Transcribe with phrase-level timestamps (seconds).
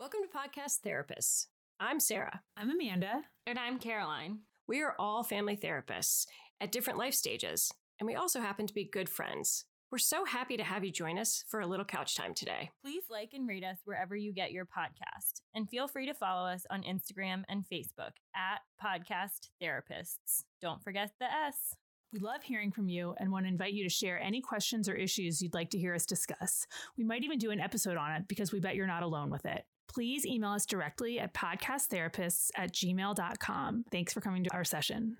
[0.00, 1.46] Welcome to Podcast Therapists.
[1.80, 2.42] I'm Sarah.
[2.56, 3.22] I'm Amanda.
[3.48, 4.42] And I'm Caroline.
[4.68, 6.26] We are all family therapists
[6.60, 9.64] at different life stages, and we also happen to be good friends.
[9.90, 12.70] We're so happy to have you join us for a little couch time today.
[12.80, 15.40] Please like and rate us wherever you get your podcast.
[15.52, 20.44] And feel free to follow us on Instagram and Facebook at Podcast Therapists.
[20.62, 21.74] Don't forget the S.
[22.12, 24.94] We love hearing from you and want to invite you to share any questions or
[24.94, 26.68] issues you'd like to hear us discuss.
[26.96, 29.44] We might even do an episode on it because we bet you're not alone with
[29.44, 29.64] it.
[29.88, 33.84] Please email us directly at podcasttherapists at gmail.com.
[33.90, 35.16] Thanks for coming to our session.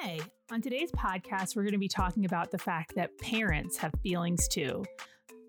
[0.00, 3.92] Hey, on today's podcast, we're going to be talking about the fact that parents have
[4.02, 4.84] feelings too.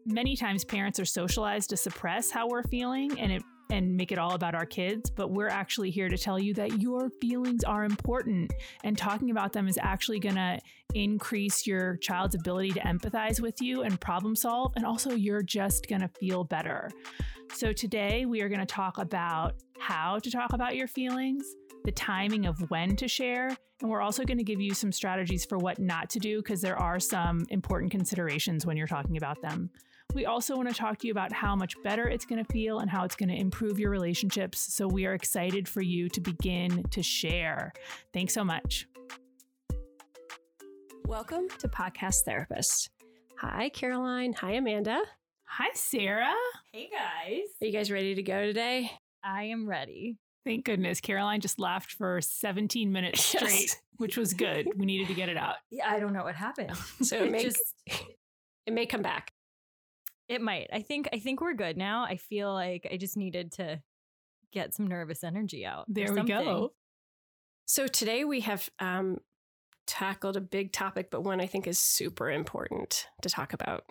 [0.05, 3.41] Many times, parents are socialized to suppress how we're feeling, and it
[3.71, 6.81] and make it all about our kids, but we're actually here to tell you that
[6.81, 8.53] your feelings are important
[8.83, 10.59] and talking about them is actually going to
[10.93, 14.73] increase your child's ability to empathize with you and problem solve.
[14.75, 16.89] And also, you're just going to feel better.
[17.53, 21.45] So, today we are going to talk about how to talk about your feelings,
[21.83, 25.43] the timing of when to share, and we're also going to give you some strategies
[25.43, 29.41] for what not to do because there are some important considerations when you're talking about
[29.41, 29.69] them.
[30.13, 32.79] We also want to talk to you about how much better it's going to feel
[32.79, 34.59] and how it's going to improve your relationships.
[34.59, 37.73] So we are excited for you to begin to share.
[38.13, 38.87] Thanks so much.
[41.07, 42.89] Welcome to Podcast Therapists.
[43.37, 44.33] Hi, Caroline.
[44.33, 45.01] Hi, Amanda.
[45.45, 46.35] Hi, Sarah.
[46.71, 47.45] Hey, guys.
[47.59, 48.91] Are you guys ready to go today?
[49.23, 50.19] I am ready.
[50.45, 51.01] Thank goodness.
[51.01, 53.81] Caroline just laughed for 17 minutes straight, yes.
[53.97, 54.67] which was good.
[54.77, 55.55] We needed to get it out.
[55.71, 56.75] Yeah, I don't know what happened.
[57.01, 57.59] So it may, just...
[57.87, 59.33] it may come back.
[60.27, 60.67] It might.
[60.71, 62.05] I think I think we're good now.
[62.05, 63.81] I feel like I just needed to
[64.51, 65.85] get some nervous energy out.
[65.87, 66.73] There we go.
[67.65, 69.17] So today we have um,
[69.87, 73.85] tackled a big topic, but one I think is super important to talk about.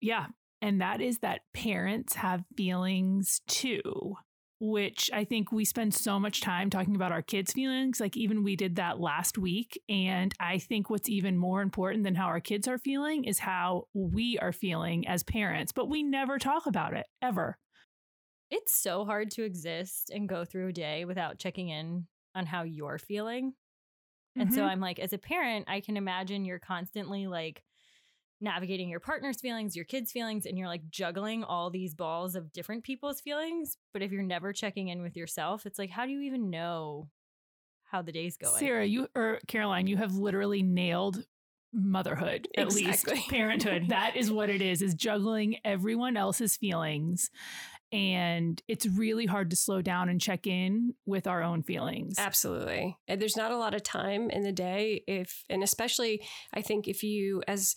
[0.00, 0.26] Yeah.
[0.60, 4.16] And that is that parents have feelings too
[4.60, 8.00] which I think we spend so much time talking about our kids' feelings.
[8.00, 9.80] Like, even we did that last week.
[9.88, 13.84] And I think what's even more important than how our kids are feeling is how
[13.94, 17.58] we are feeling as parents, but we never talk about it ever.
[18.50, 22.62] It's so hard to exist and go through a day without checking in on how
[22.62, 23.52] you're feeling.
[24.36, 24.56] And mm-hmm.
[24.56, 27.62] so I'm like, as a parent, I can imagine you're constantly like,
[28.40, 32.52] navigating your partner's feelings, your kids' feelings, and you're like juggling all these balls of
[32.52, 33.76] different people's feelings.
[33.92, 37.08] But if you're never checking in with yourself, it's like, how do you even know
[37.84, 38.58] how the day's going?
[38.58, 41.24] Sarah, you or Caroline, you have literally nailed
[41.72, 43.14] motherhood, at exactly.
[43.14, 43.88] least parenthood.
[43.88, 47.30] that is what it is, is juggling everyone else's feelings.
[47.90, 52.16] And it's really hard to slow down and check in with our own feelings.
[52.18, 52.98] Absolutely.
[53.08, 56.22] And there's not a lot of time in the day if, and especially
[56.52, 57.74] I think if you, as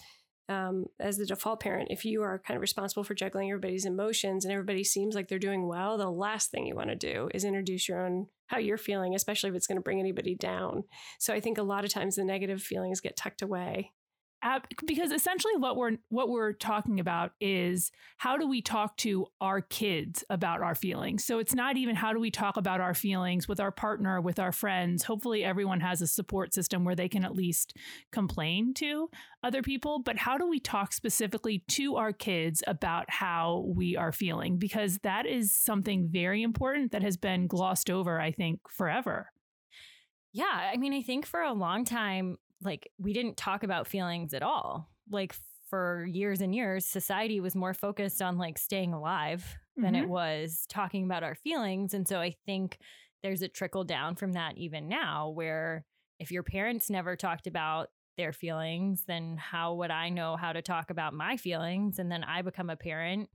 [0.52, 4.44] um, as the default parent, if you are kind of responsible for juggling everybody's emotions
[4.44, 7.46] and everybody seems like they're doing well, the last thing you want to do is
[7.46, 10.84] introduce your own how you're feeling, especially if it's going to bring anybody down.
[11.20, 13.94] So I think a lot of times the negative feelings get tucked away
[14.86, 19.62] because essentially what we're what we're talking about is how do we talk to our
[19.62, 21.24] kids about our feelings?
[21.24, 24.40] So it's not even how do we talk about our feelings with our partner with
[24.40, 25.04] our friends.
[25.04, 27.78] Hopefully everyone has a support system where they can at least
[28.12, 29.10] complain to
[29.44, 34.12] other people but how do we talk specifically to our kids about how we are
[34.12, 34.58] feeling?
[34.58, 39.32] Because that is something very important that has been glossed over i think forever.
[40.34, 44.34] Yeah, I mean, I think for a long time, like we didn't talk about feelings
[44.34, 44.90] at all.
[45.10, 45.36] Like
[45.70, 50.04] for years and years, society was more focused on like staying alive than mm-hmm.
[50.04, 51.94] it was talking about our feelings.
[51.94, 52.78] And so I think
[53.24, 55.86] there's a trickle down from that even now, where
[56.20, 60.62] if your parents never talked about their feelings, then how would I know how to
[60.62, 62.00] talk about my feelings?
[62.00, 63.30] And then I become a parent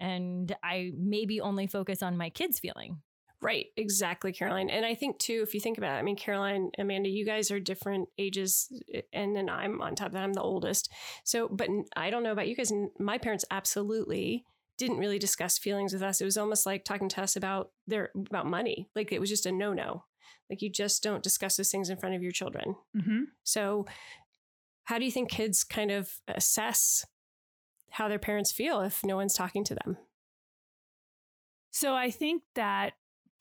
[0.00, 3.02] and I maybe only focus on my kids' feeling
[3.42, 4.70] Right, exactly, Caroline.
[4.70, 7.50] And I think too, if you think about it, I mean, Caroline, Amanda, you guys
[7.50, 10.92] are different ages, eh, and then I'm on top of that, I'm the oldest.
[11.24, 12.72] So, but I don't know about you guys.
[13.00, 14.44] My parents absolutely
[14.78, 16.20] didn't really discuss feelings with us.
[16.20, 18.88] It was almost like talking to us about their about money.
[18.94, 20.04] Like it was just a no no.
[20.48, 22.76] Like you just don't discuss those things in front of your children.
[22.96, 23.22] Mm-hmm.
[23.42, 23.86] So,
[24.84, 27.04] how do you think kids kind of assess
[27.90, 29.96] how their parents feel if no one's talking to them?
[31.72, 32.92] So I think that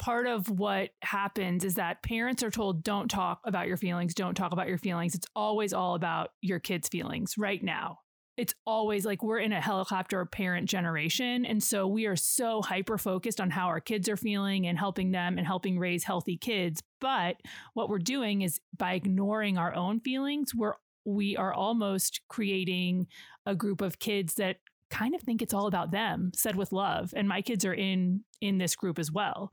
[0.01, 4.33] part of what happens is that parents are told don't talk about your feelings, don't
[4.33, 5.13] talk about your feelings.
[5.13, 7.99] It's always all about your kids' feelings right now.
[8.35, 11.45] It's always like we're in a helicopter parent generation.
[11.45, 15.11] And so we are so hyper focused on how our kids are feeling and helping
[15.11, 16.81] them and helping raise healthy kids.
[16.99, 17.35] But
[17.75, 20.73] what we're doing is by ignoring our own feelings, we're
[21.05, 23.07] we are almost creating
[23.45, 24.57] a group of kids that
[24.89, 28.21] kind of think it's all about them said with love and my kids are in
[28.39, 29.49] in this group as well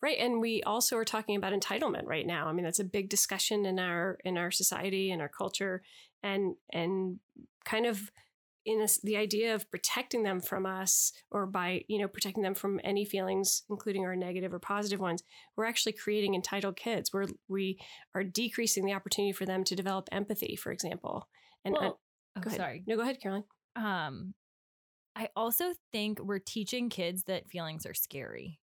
[0.00, 2.46] Right, and we also are talking about entitlement right now.
[2.46, 5.82] I mean, that's a big discussion in our in our society and our culture,
[6.22, 7.18] and and
[7.64, 8.10] kind of
[8.66, 12.54] in a, the idea of protecting them from us or by you know protecting them
[12.54, 15.22] from any feelings including our negative or positive ones
[15.54, 17.78] we're actually creating entitled kids where we
[18.14, 21.28] are decreasing the opportunity for them to develop empathy for example
[21.64, 22.00] and Well,
[22.36, 22.82] uh, oh, sorry.
[22.86, 23.44] no go ahead caroline
[23.76, 24.34] Um,
[25.16, 28.58] I also think we're teaching kids that feelings are scary.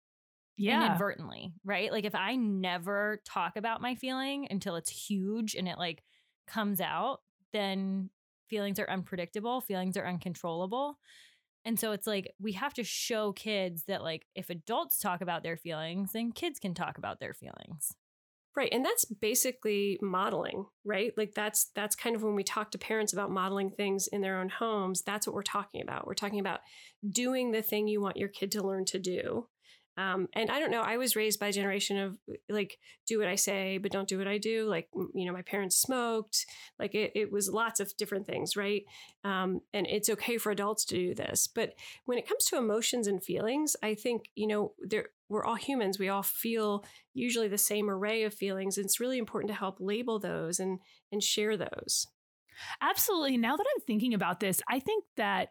[0.59, 1.91] Yeah inadvertently, right?
[1.93, 6.03] Like if I never talk about my feeling until it's huge and it like
[6.47, 7.21] comes out,
[7.53, 8.11] then
[8.49, 10.99] feelings are unpredictable, feelings are uncontrollable.
[11.65, 15.43] And so it's like we have to show kids that like if adults talk about
[15.43, 17.95] their feelings, then kids can talk about their feelings.
[18.57, 18.73] Right.
[18.73, 21.13] And that's basically modeling, right?
[21.17, 24.39] Like that's that's kind of when we talk to parents about modeling things in their
[24.39, 26.07] own homes, that's what we're talking about.
[26.07, 26.61] We're talking about
[27.09, 29.47] doing the thing you want your kid to learn to do.
[29.99, 32.17] Um, and I don't know, I was raised by a generation of
[32.49, 32.79] like,
[33.09, 34.65] do what I say, but don't do what I do.
[34.69, 36.47] Like, you know, my parents smoked,
[36.79, 38.85] like it, it was lots of different things, right?
[39.25, 41.49] Um, and it's okay for adults to do this.
[41.49, 41.75] But
[42.05, 45.99] when it comes to emotions and feelings, I think, you know, there, we're all humans.
[45.99, 48.79] We all feel usually the same array of feelings.
[48.79, 50.79] And it's really important to help label those and
[51.11, 52.07] and share those.
[52.81, 53.37] Absolutely.
[53.37, 55.49] Now that I'm thinking about this, I think that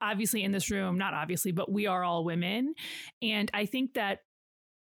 [0.00, 2.74] obviously in this room, not obviously, but we are all women,
[3.20, 4.20] and I think that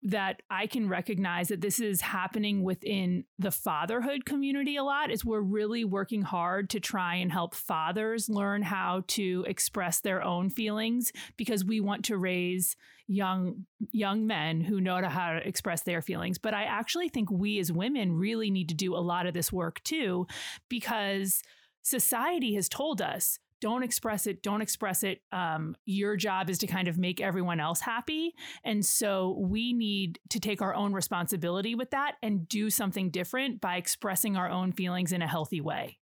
[0.02, 5.24] that I can recognize that this is happening within the fatherhood community a lot is
[5.24, 10.50] we're really working hard to try and help fathers learn how to express their own
[10.50, 12.76] feelings because we want to raise
[13.08, 16.38] young young men who know how to express their feelings.
[16.38, 19.52] But I actually think we as women really need to do a lot of this
[19.52, 20.26] work too
[20.68, 21.42] because
[21.82, 26.66] society has told us don't express it don't express it um, your job is to
[26.66, 28.34] kind of make everyone else happy
[28.64, 33.60] and so we need to take our own responsibility with that and do something different
[33.60, 35.98] by expressing our own feelings in a healthy way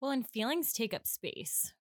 [0.00, 1.72] Well, and feelings take up space.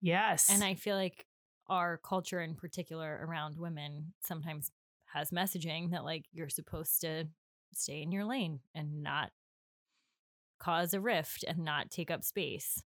[0.00, 1.26] yes And I feel like
[1.68, 4.70] our culture in particular around women sometimes
[5.14, 7.24] has messaging that like you're supposed to
[7.72, 9.30] stay in your lane and not
[10.58, 12.82] cause a rift and not take up space.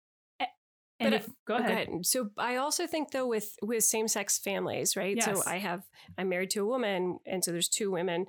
[1.00, 1.88] And but if, go, Oh, ahead.
[2.02, 5.16] So I also think though with with same sex families, right?
[5.16, 5.24] Yes.
[5.24, 5.82] So I have
[6.16, 8.26] I'm married to a woman, and so there's two women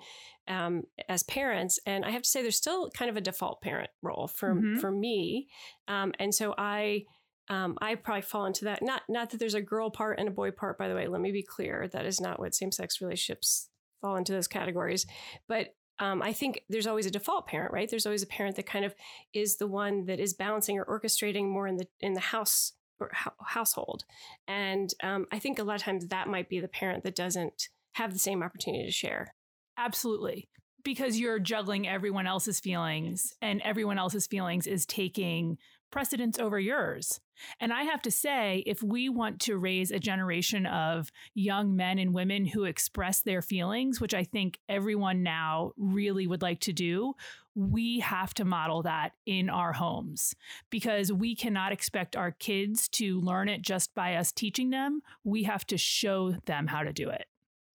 [0.48, 3.90] um, as parents, and I have to say there's still kind of a default parent
[4.02, 4.80] role for Mhm.
[4.82, 5.48] for me,
[5.88, 7.04] um, and so I.
[7.52, 8.84] Um, I probably fall into that.
[8.84, 10.78] Not not that there's a girl part and a boy part.
[10.78, 11.88] By the way, let me be clear.
[11.92, 13.70] That is not what same sex relationships
[14.02, 15.08] fall into those categories.
[15.48, 15.70] But
[16.00, 17.90] um, I think there's always a default parent, right?
[17.90, 18.96] There's always a parent that kind of
[19.34, 23.12] is the one that is balancing or orchestrating more in the in the house or
[23.14, 24.04] hou- household.
[24.48, 27.70] And um, I think a lot of times that might be the parent that doesn't
[27.94, 29.34] have the same opportunity to share.
[29.78, 30.50] Absolutely.
[30.84, 35.58] Because you're juggling everyone else's feelings, and everyone else's feelings is taking
[35.92, 37.20] precedence over yours.
[37.60, 41.98] And I have to say, if we want to raise a generation of young men
[41.98, 46.74] and women who express their feelings, which I think everyone now really would like to
[46.74, 47.14] do,
[47.56, 50.34] we have to model that in our homes
[50.70, 55.02] because we cannot expect our kids to learn it just by us teaching them.
[55.24, 57.26] We have to show them how to do it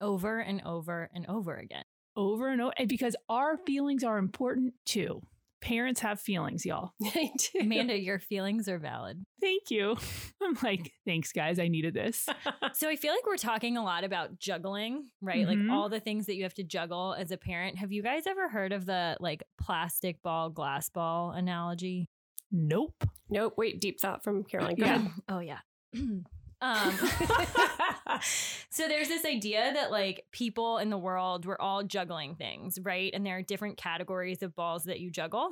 [0.01, 1.85] Over and over and over again.
[2.17, 5.23] over and over because our feelings are important too.
[5.63, 6.91] Parents have feelings, y'all.
[7.05, 7.61] I do.
[7.61, 9.25] Amanda, your feelings are valid.
[9.41, 9.97] Thank you.
[10.43, 11.59] I'm like, thanks, guys.
[11.59, 12.29] I needed this.
[12.75, 15.47] So I feel like we're talking a lot about juggling, right?
[15.47, 15.67] Mhm.
[15.69, 17.77] Like all the things that you have to juggle as a parent.
[17.79, 22.09] Have you guys ever heard of the like plastic ball, glass ball analogy?
[22.51, 23.05] Nope.
[23.31, 23.55] nope.
[23.57, 24.77] Wait, deep thought from Caroline.
[24.77, 24.95] Go Yeah.
[24.97, 25.11] ahead.
[25.29, 25.59] Oh yeah.
[26.63, 26.93] um
[28.71, 33.11] so there's this idea that like people in the world we're all juggling things, right?
[33.13, 35.51] And there are different categories of balls that you juggle.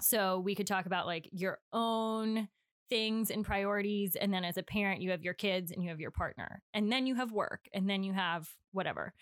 [0.00, 2.48] So we could talk about like your own
[2.88, 6.00] things and priorities and then as a parent you have your kids and you have
[6.00, 6.62] your partner.
[6.74, 9.14] And then you have work and then you have whatever.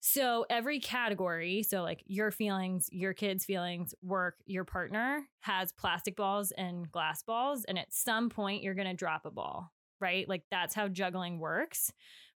[0.00, 6.16] So every category, so like your feelings, your kids' feelings, work, your partner has plastic
[6.16, 7.64] balls and glass balls.
[7.64, 10.28] And at some point, you're going to drop a ball, right?
[10.28, 11.92] Like that's how juggling works.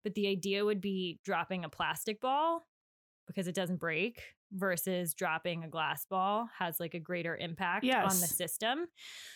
[0.05, 2.67] But the idea would be dropping a plastic ball
[3.27, 4.23] because it doesn't break
[4.53, 8.87] versus dropping a glass ball has like a greater impact on the system.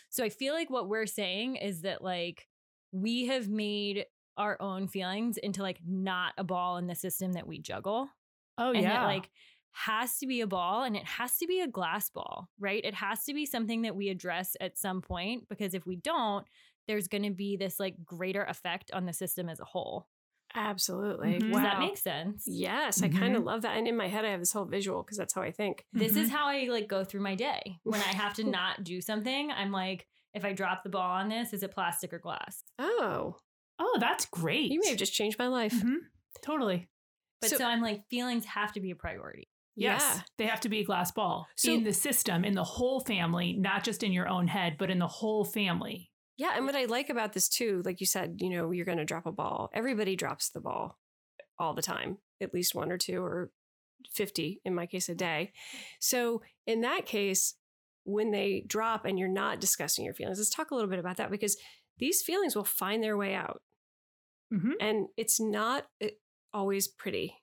[0.09, 2.49] So I feel like what we're saying is that like
[2.93, 4.07] we have made
[4.39, 8.09] our own feelings into like not a ball in the system that we juggle
[8.59, 9.01] Oh, and yeah.
[9.01, 9.29] that like
[9.73, 12.85] has to be a ball and it has to be a glass ball, right?
[12.85, 16.47] It has to be something that we address at some point because if we don't,
[16.89, 20.09] there's going to be this like greater effect on the system as a whole.
[20.55, 21.35] Absolutely.
[21.39, 21.51] Mm-hmm.
[21.51, 21.63] Wow.
[21.63, 22.45] Does that make sense?
[22.47, 23.77] Yes, I kind of love that.
[23.77, 25.85] And in my head, I have this whole visual because that's how I think.
[25.93, 27.79] This is how I like go through my day.
[27.85, 31.29] When I have to not do something, I'm like, if I drop the ball on
[31.29, 32.63] this, is it plastic or glass?
[32.79, 33.37] Oh,
[33.79, 34.71] Oh, that's great.
[34.71, 35.73] you may have just changed my life.
[35.73, 35.97] Mhm.
[36.45, 36.89] Totally.
[37.41, 39.49] But So- so, I'm like, feelings have to be a priority.
[39.75, 40.23] Yes, Yeah.
[40.39, 43.55] they have to be a glass ball So- in the system, in the whole family,
[43.55, 46.11] not just in your own head, but in the whole family.
[46.43, 46.55] Yeah.
[46.57, 49.05] And what I like about this too, like you said, you know, you're going to
[49.05, 49.71] drop a ball.
[49.73, 50.99] Everybody drops the ball
[51.57, 53.53] all the time, at least one or two or
[54.11, 55.53] 50, in my case, a day.
[56.01, 57.55] So in that case,
[58.03, 61.17] when they drop and you're not discussing your feelings, let's talk a little bit about
[61.19, 61.57] that because
[61.99, 63.63] these feelings will find their way out.
[64.53, 64.73] Mhm.
[64.81, 66.09] And it's not uh,
[66.53, 67.37] always pretty.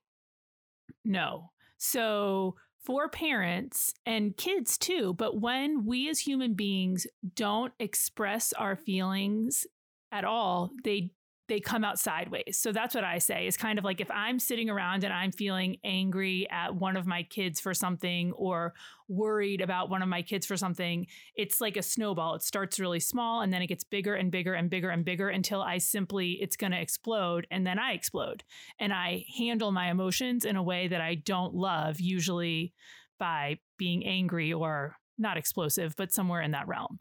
[1.05, 1.51] No.
[1.77, 7.05] So for parents and kids too, but when we as human beings
[7.35, 9.65] don't express our feelings
[10.11, 11.11] at all, they
[11.49, 12.57] they come out sideways.
[12.57, 15.31] So that's what I say is kind of like if I'm sitting around and I'm
[15.31, 18.73] feeling angry at one of my kids for something or
[19.07, 22.35] worried about one of my kids for something, it's like a snowball.
[22.35, 25.27] It starts really small and then it gets bigger and bigger and bigger and bigger
[25.27, 28.43] until I simply it's going to explode and then I explode
[28.79, 32.73] and I handle my emotions in a way that I don't love, usually
[33.17, 36.99] by being angry or not explosive, but somewhere in that realm.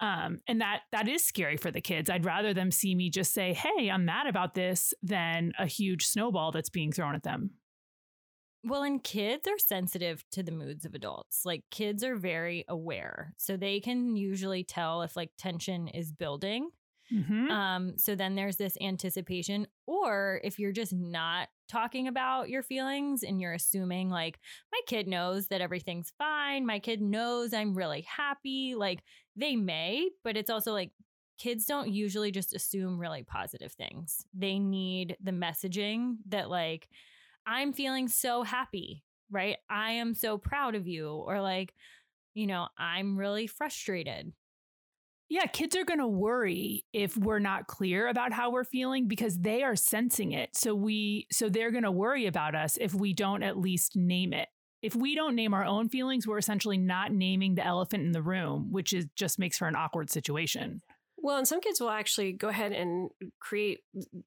[0.00, 2.10] Um, and that that is scary for the kids.
[2.10, 6.06] I'd rather them see me just say, "Hey, I'm mad about this," than a huge
[6.06, 7.52] snowball that's being thrown at them.
[8.64, 11.44] Well, and kids are sensitive to the moods of adults.
[11.44, 13.32] Like kids are very aware.
[13.36, 16.70] So they can usually tell if like tension is building.
[17.10, 17.50] Mhm.
[17.50, 23.22] Um, so then there's this anticipation, or if you're just not talking about your feelings
[23.22, 24.40] and you're assuming like
[24.72, 29.04] my kid knows that everything's fine, my kid knows I'm really happy, like
[29.36, 30.90] they may, but it's also like
[31.38, 34.24] kids don't usually just assume really positive things.
[34.34, 36.88] They need the messaging that like
[37.46, 39.58] I'm feeling so happy, right?
[39.68, 41.74] I am so proud of you or like
[42.34, 44.32] you know, I'm really frustrated.
[45.28, 49.38] Yeah, kids are going to worry if we're not clear about how we're feeling because
[49.38, 50.54] they are sensing it.
[50.54, 54.32] So we so they're going to worry about us if we don't at least name
[54.32, 54.48] it.
[54.86, 58.22] If we don't name our own feelings, we're essentially not naming the elephant in the
[58.22, 60.80] room, which is just makes for an awkward situation.
[61.16, 63.80] Well, and some kids will actually go ahead and create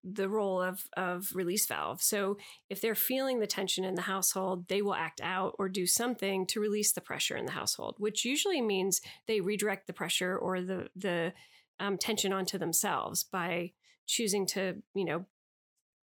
[0.03, 2.01] the role of of release valve.
[2.01, 2.35] So
[2.69, 6.45] if they're feeling the tension in the household, they will act out or do something
[6.47, 10.59] to release the pressure in the household, which usually means they redirect the pressure or
[10.59, 11.31] the the
[11.79, 13.71] um, tension onto themselves by
[14.07, 15.25] choosing to, you know,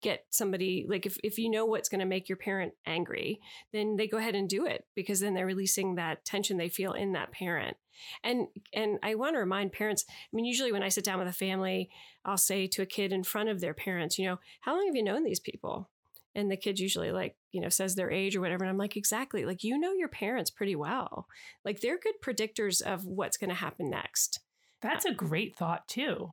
[0.02, 3.40] get somebody like if, if you know what's going to make your parent angry
[3.72, 6.92] then they go ahead and do it because then they're releasing that tension they feel
[6.92, 7.76] in that parent.
[8.24, 11.28] And and i want to remind parents i mean usually when i sit down with
[11.28, 11.90] a family
[12.24, 14.96] i'll say to a kid in front of their parents you know how long have
[14.96, 15.88] you known these people?
[16.34, 18.96] And the kid usually like you know says their age or whatever and i'm like
[18.96, 21.26] exactly like you know your parents pretty well.
[21.64, 24.40] Like they're good predictors of what's going to happen next.
[24.80, 26.32] That's uh a great thought too.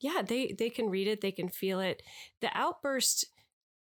[0.00, 2.02] Yeah they they can read it they can feel it.
[2.40, 3.26] The outburst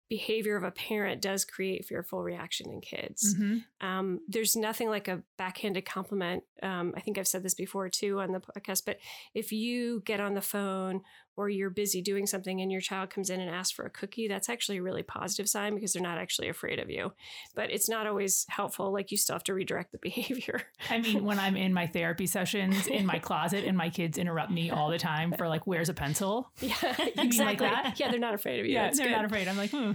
[0.09, 3.33] behavior of a parent does create fearful reaction in kids.
[3.35, 3.63] Mhm.
[3.81, 6.43] um, there's nothing like a backhanded compliment.
[6.61, 8.97] Um, i think i've said this before too on the podcast but
[9.33, 11.01] if you get on the phone
[11.35, 14.27] or you're busy doing something and your child comes in and asks for a cookie
[14.27, 17.11] that's actually a really positive sign because they're not actually afraid of you
[17.55, 21.23] but it's not always helpful like you still have to redirect the behavior I mean,
[21.23, 24.89] when I'm in my therapy sessions in my closet and my kids interrupt me all
[24.89, 27.99] the time for like, "Where's a pencil?" yeah mean like exactly that?
[27.99, 29.15] yeah they're not afraid of you Yeah, That's they're good.
[29.15, 29.47] not afraid.
[29.47, 29.91] I'm like, hmm.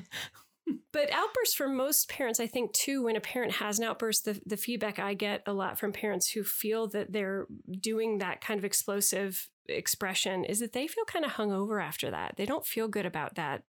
[0.92, 4.40] But outbursts for most parents, I think too, when a parent has an outburst, the,
[4.46, 7.46] the feedback I get a lot from parents who feel that they're
[7.80, 12.34] doing that kind of explosive expression is that they feel kind of hungover after that.
[12.37, 13.64] They don't feel good about that,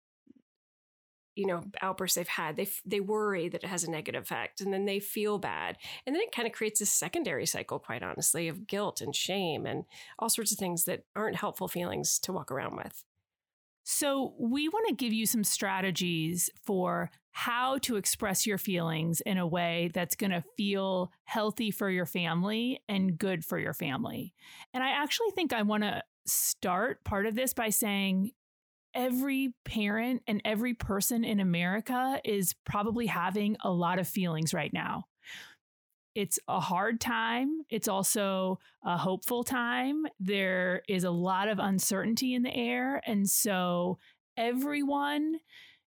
[1.36, 2.56] you know, outburst they've had.
[2.56, 5.76] They they worry that it has a negative effect, and then they feel bad,
[6.06, 9.66] and then it kind of creates a secondary cycle, quite honestly, of guilt and shame
[9.66, 9.84] and
[10.18, 13.04] all sorts of things that aren't helpful feelings to walk around with.
[13.92, 19.36] So, we want to give you some strategies for how to express your feelings in
[19.36, 24.32] a way that's going to feel healthy for your family and good for your family.
[24.72, 28.30] And I actually think I want to start part of this by saying
[28.94, 34.72] every parent and every person in America is probably having a lot of feelings right
[34.72, 35.06] now.
[36.14, 37.60] It's a hard time.
[37.70, 40.06] It's also a hopeful time.
[40.18, 43.00] There is a lot of uncertainty in the air.
[43.06, 43.98] And so
[44.36, 45.36] everyone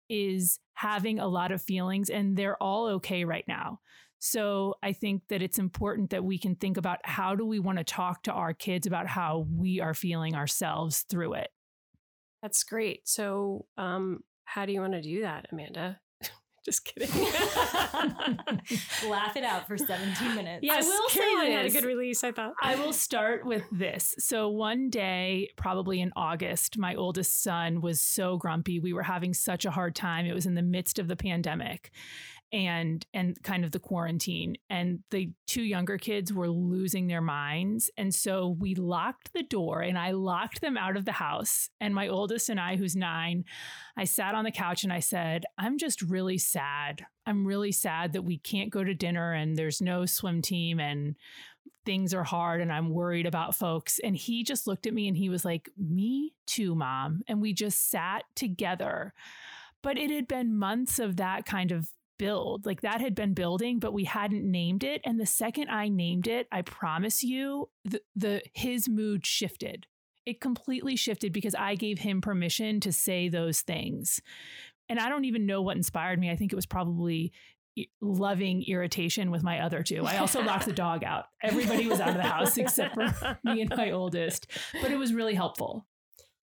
[0.09, 3.80] is having a lot of feelings and they're all okay right now.
[4.18, 7.78] So I think that it's important that we can think about how do we want
[7.78, 11.50] to talk to our kids about how we are feeling ourselves through it.
[12.40, 13.06] That's great.
[13.09, 16.00] So, um, how do you want to do that, Amanda?
[16.64, 17.11] Just kidding.
[19.09, 20.61] Laugh it out for 17 minutes.
[20.62, 22.25] Yes, I will Caroline say had a good release.
[22.25, 22.54] I thought.
[22.61, 24.14] I will start with this.
[24.18, 28.80] So one day, probably in August, my oldest son was so grumpy.
[28.80, 30.25] We were having such a hard time.
[30.25, 31.90] It was in the midst of the pandemic
[32.54, 37.90] and and kind of the quarantine and the two younger kids were losing their minds
[37.99, 41.92] and so we locked the door and I locked them out of the house and
[41.92, 43.44] my oldest and I who's 9
[43.96, 48.12] I sat on the couch and I said I'm just really sad I'm really sad
[48.12, 51.16] that we can't go to dinner and there's no swim team and
[51.84, 53.99] things are hard and I'm worried about folks.
[54.02, 57.20] And he just looked at me and he was like, Me too, mom.
[57.28, 59.12] And we just sat together.
[59.82, 62.66] But it had been months of that kind of build.
[62.66, 65.00] Like that had been building, but we hadn't named it.
[65.04, 69.87] And the second I named it, I promise you, the, the his mood shifted.
[70.26, 74.21] It completely shifted because I gave him permission to say those things.
[74.88, 76.30] And I don't even know what inspired me.
[76.30, 77.33] I think it was probably
[78.00, 80.04] loving irritation with my other two.
[80.06, 81.25] I also locked the dog out.
[81.42, 84.47] Everybody was out of the house except for me and my oldest.
[84.80, 85.87] But it was really helpful.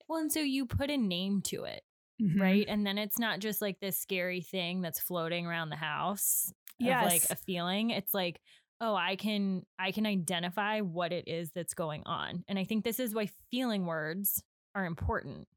[0.07, 1.83] Well, and so you put a name to it,
[2.21, 2.39] Mhm.
[2.39, 2.65] right?
[2.67, 6.53] And then it's not just like this scary thing that's floating around the house.
[6.79, 7.05] of, Yes.
[7.11, 7.91] like a feeling.
[7.91, 8.41] It's like,
[8.79, 12.43] oh, I can I can identify what it is that's going on.
[12.47, 14.43] And I think this is why feeling words
[14.75, 15.47] are important.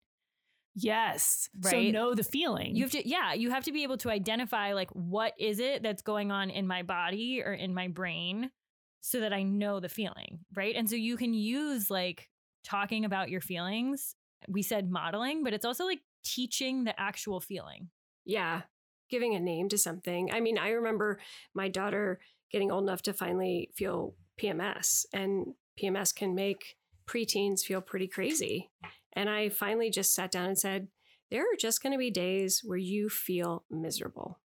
[0.76, 1.49] Yes.
[1.62, 1.71] Right?
[1.71, 2.75] So know the feeling.
[2.75, 5.83] You have to yeah, you have to be able to identify like what is it
[5.83, 8.50] that's going on in my body or in my brain
[9.00, 10.75] so that I know the feeling, right?
[10.75, 12.28] And so you can use like
[12.64, 14.16] talking about your feelings.
[14.49, 17.90] We said modeling, but it's also like teaching the actual feeling.
[18.25, 18.62] Yeah,
[19.11, 20.31] giving a name to something.
[20.33, 21.21] I mean, I remember
[21.54, 26.76] my daughter getting old enough to finally feel PMS, and PMS can make
[27.07, 28.71] preteens feel pretty crazy.
[29.12, 30.88] And I finally just sat down and said,
[31.31, 34.41] There are just going to be days where you feel miserable.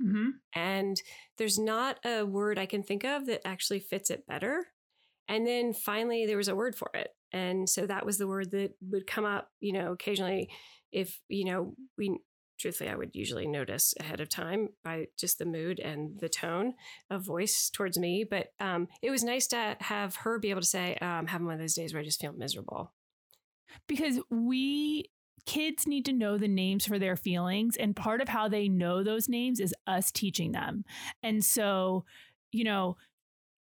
[0.00, 1.00] hmm And
[1.38, 4.68] there's not a word I can think of that actually fits it better.
[5.28, 7.08] And then finally, there was a word for it.
[7.32, 10.50] And so that was the word that would come up, you know, occasionally
[10.90, 12.18] if, you know, we,
[12.58, 16.74] truthfully, I would usually notice ahead of time by just the mood and the tone
[17.10, 18.24] of voice towards me.
[18.28, 21.46] But um, it was nice to have her be able to say, oh, I'm having
[21.46, 22.92] one of those days where I just feel miserable.
[23.88, 25.10] because we
[25.44, 29.02] kids need to know the names for their feelings and part of how they know
[29.02, 30.84] those names is us teaching them
[31.22, 32.04] and so
[32.52, 32.96] you know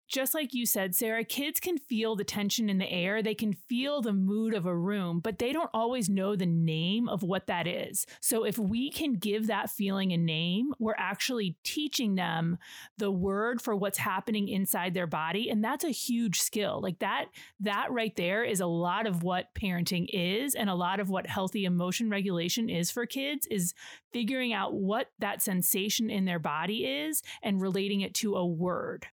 [0.08, 3.22] just like you said, Sarah, kids can feel the tension in the air.
[3.22, 7.08] They can feel the mood of a room, but they don't always know the name
[7.08, 8.06] of what that is.
[8.20, 12.58] So if we can give that feeling a name, we're actually teaching them
[12.98, 15.50] the word for what's happening inside their body.
[15.50, 16.80] And that's a huge skill.
[16.80, 17.26] Like that,
[17.60, 21.26] that right there is a lot of what parenting is and a lot of what
[21.26, 23.74] healthy emotion regulation is for kids is
[24.12, 29.06] figuring out what that sensation in their body is and relating it to a word.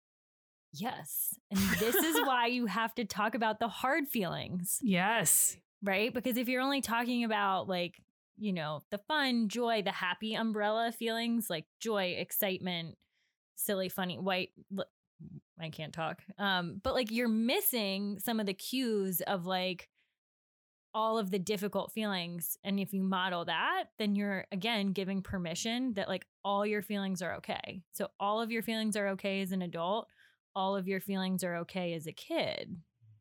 [0.73, 1.35] Yes.
[1.51, 5.57] And this is why you have to talk about the hard feelings, Yes.
[5.83, 6.13] right?
[6.13, 8.01] Because if you're only talking about like,
[8.39, 12.97] you know, the fun, joy, the happy umbrella feelings like joy, excitement,
[13.57, 14.51] silly, funny, white,
[15.61, 16.23] I can't talk.
[16.39, 19.89] Um, but like you're missing some of the cues of like
[20.95, 22.57] all of the difficult feelings.
[22.65, 27.21] And if you model that, then you're again giving permission that like all your feelings
[27.23, 27.83] are okay.
[27.93, 30.09] So all of your feelings are okay as an adult
[30.55, 32.77] all of your feelings are okay as a kid.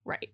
[0.06, 0.30] Right.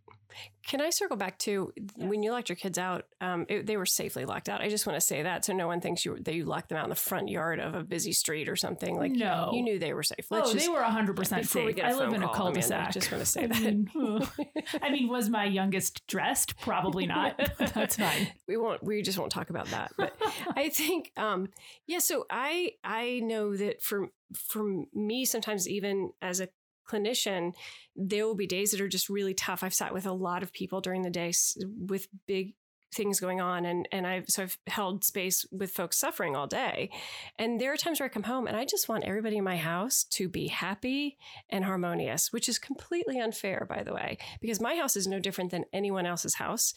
[0.67, 3.05] Can I circle back to when you locked your kids out?
[3.21, 4.61] Um, it, they were safely locked out.
[4.61, 6.77] I just want to say that so no one thinks you that you locked them
[6.77, 8.97] out in the front yard of a busy street or something.
[8.97, 9.51] Like No.
[9.53, 10.27] you knew they were safe.
[10.31, 11.79] oh, just, they were 100% safe.
[11.83, 12.91] I live in a cul-de-sac.
[12.93, 13.61] just want to say I that.
[13.61, 13.89] mean,
[14.81, 16.57] I mean, was my youngest dressed?
[16.59, 17.37] Probably not.
[17.73, 18.27] That's fine.
[18.47, 18.83] we won't.
[18.83, 19.91] We just won't talk about that.
[19.97, 20.15] But
[20.55, 21.49] I think, um,
[21.87, 21.99] yeah.
[21.99, 26.49] So I I know that for for me, sometimes even as a
[26.85, 27.53] clinician,
[27.95, 29.63] there will be days that are just really tough.
[29.63, 31.33] I've sat with a lot of people during the day
[31.77, 32.55] with big
[32.95, 36.89] things going on and and I've so I've held space with folks suffering all day.
[37.37, 39.57] And there are times where I come home and I just want everybody in my
[39.57, 41.17] house to be happy
[41.49, 45.51] and harmonious, which is completely unfair by the way, because my house is no different
[45.51, 46.73] than anyone else's house.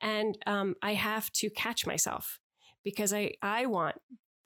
[0.00, 2.40] And um, I have to catch myself
[2.82, 3.96] because I I want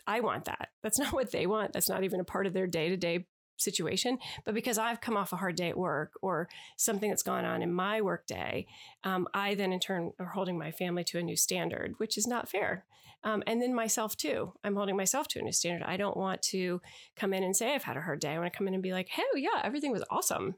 [0.07, 0.71] I want that.
[0.83, 1.73] That's not what they want.
[1.73, 3.27] That's not even a part of their day-to-day
[3.63, 7.45] situation, but because I've come off a hard day at work or something that's gone
[7.45, 8.67] on in my work day,
[9.05, 12.27] um, I then in turn are holding my family to a new standard, which is
[12.27, 12.85] not fair.
[13.25, 14.53] Um, and then myself too.
[14.65, 15.87] I'm holding myself to a new standard.
[15.87, 16.81] I don't want to
[17.17, 18.31] come in and say I've had a hard day.
[18.31, 20.57] I want to come in and be like, hey, yeah, everything was awesome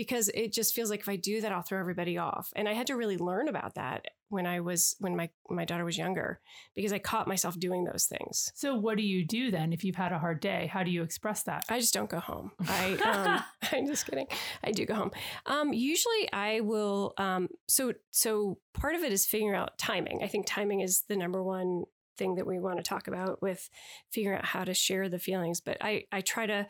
[0.00, 2.54] because it just feels like if I do that, I'll throw everybody off.
[2.56, 5.84] And I had to really learn about that when I was when my my daughter
[5.84, 6.40] was younger
[6.74, 8.50] because I caught myself doing those things.
[8.54, 10.70] So what do you do then if you've had a hard day?
[10.72, 11.66] How do you express that?
[11.68, 12.50] I just don't go home.
[12.66, 14.26] I um, I'm just kidding.
[14.64, 15.10] I do go home.
[15.44, 17.12] Um, usually I will.
[17.18, 20.22] Um, so so part of it is figuring out timing.
[20.22, 21.84] I think timing is the number one
[22.16, 23.68] thing that we want to talk about with
[24.10, 25.60] figuring out how to share the feelings.
[25.60, 26.66] But I I try to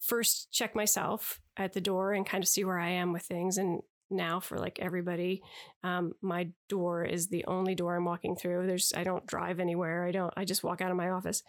[0.00, 3.58] first check myself at the door and kind of see where I am with things.
[3.58, 5.42] And now for like everybody,
[5.82, 8.66] um, my door is the only door I'm walking through.
[8.66, 10.04] There's I don't drive anywhere.
[10.04, 10.32] I don't.
[10.36, 11.42] I just walk out of my office,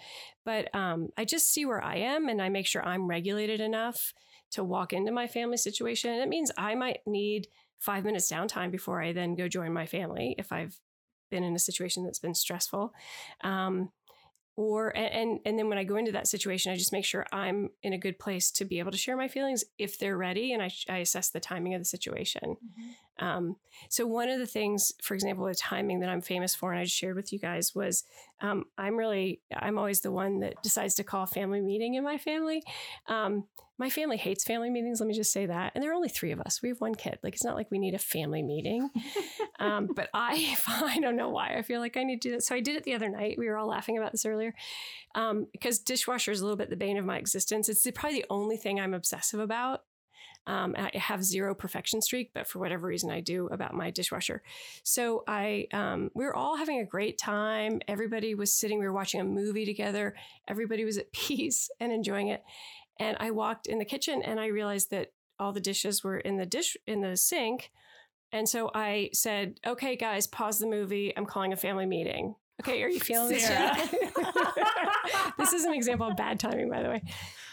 [0.43, 4.13] but um, I just see where I am and I make sure I'm regulated enough
[4.51, 6.11] to walk into my family situation.
[6.11, 7.47] And it means I might need
[7.79, 10.79] five minutes downtime before I then go join my family if I've
[11.29, 12.93] been in a situation that's been stressful.
[13.43, 13.91] Um,
[14.57, 17.69] or and and then when I go into that situation, I just make sure I'm
[17.83, 20.61] in a good place to be able to share my feelings if they're ready, and
[20.63, 22.55] I, I assess the timing of the situation.
[22.55, 23.25] Mm-hmm.
[23.25, 23.55] Um,
[23.89, 26.85] so one of the things, for example, the timing that I'm famous for, and I
[26.85, 28.03] just shared with you guys was
[28.41, 32.03] um, I'm really I'm always the one that decides to call a family meeting in
[32.03, 32.63] my family.
[33.07, 33.45] Um,
[33.77, 34.99] my family hates family meetings.
[34.99, 35.73] Let me just say that.
[35.75, 36.61] And there are only three of us.
[36.61, 37.19] We have one kid.
[37.23, 38.89] Like it's not like we need a family meeting.
[39.59, 42.43] um, but I, I don't know why I feel like I need to do that.
[42.43, 43.37] So I did it the other night.
[43.37, 44.53] We were all laughing about this earlier
[45.13, 47.67] um, because dishwasher is a little bit the bane of my existence.
[47.67, 49.81] It's probably the only thing I'm obsessive about.
[50.47, 54.43] Um, I have zero perfection streak, but for whatever reason, I do about my dishwasher.
[54.83, 57.81] So I, um, we were all having a great time.
[57.87, 58.79] Everybody was sitting.
[58.79, 60.15] We were watching a movie together.
[60.47, 62.43] Everybody was at peace and enjoying it.
[62.99, 66.37] And I walked in the kitchen and I realized that all the dishes were in
[66.37, 67.71] the dish in the sink.
[68.31, 71.13] And so I said, "Okay, guys, pause the movie.
[71.15, 73.47] I'm calling a family meeting." Okay, are you feeling this?
[75.37, 77.03] this is an example of bad timing, by the way.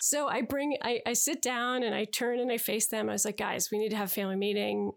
[0.01, 3.09] So I bring, I, I sit down and I turn and I face them.
[3.09, 4.93] I was like, guys, we need to have a family meeting.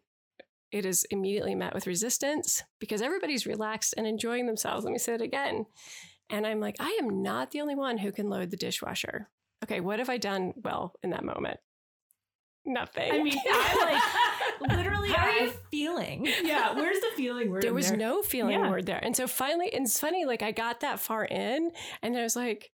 [0.72, 4.84] It is immediately met with resistance because everybody's relaxed and enjoying themselves.
[4.84, 5.66] Let me say it again.
[6.30, 9.30] And I'm like, I am not the only one who can load the dishwasher
[9.64, 11.60] okay, what have I done well in that moment?
[12.66, 13.12] Nothing.
[13.12, 14.02] I mean, I
[14.60, 15.10] like literally.
[15.10, 16.28] How are you feeling?
[16.44, 17.62] Yeah, where's the feeling word?
[17.62, 17.98] There was there?
[17.98, 18.70] no feeling yeah.
[18.70, 20.26] word there, and so finally, and it's funny.
[20.26, 22.72] Like I got that far in, and I was like,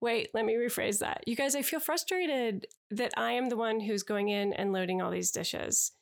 [0.00, 3.80] "Wait, let me rephrase that." You guys, I feel frustrated that I am the one
[3.80, 5.92] who's going in and loading all these dishes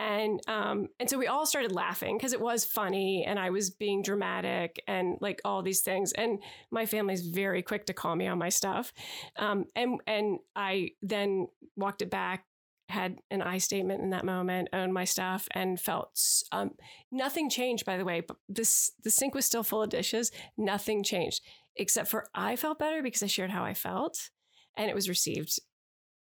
[0.00, 3.68] and um and so we all started laughing because it was funny and i was
[3.68, 6.38] being dramatic and like all these things and
[6.70, 8.92] my family's very quick to call me on my stuff
[9.36, 12.44] um and and i then walked it back
[12.88, 16.72] had an I statement in that moment, owned my stuff, and felt um,
[17.12, 17.84] nothing changed.
[17.84, 20.32] By the way, but this the sink was still full of dishes.
[20.58, 21.42] Nothing changed
[21.76, 24.30] except for I felt better because I shared how I felt,
[24.76, 25.60] and it was received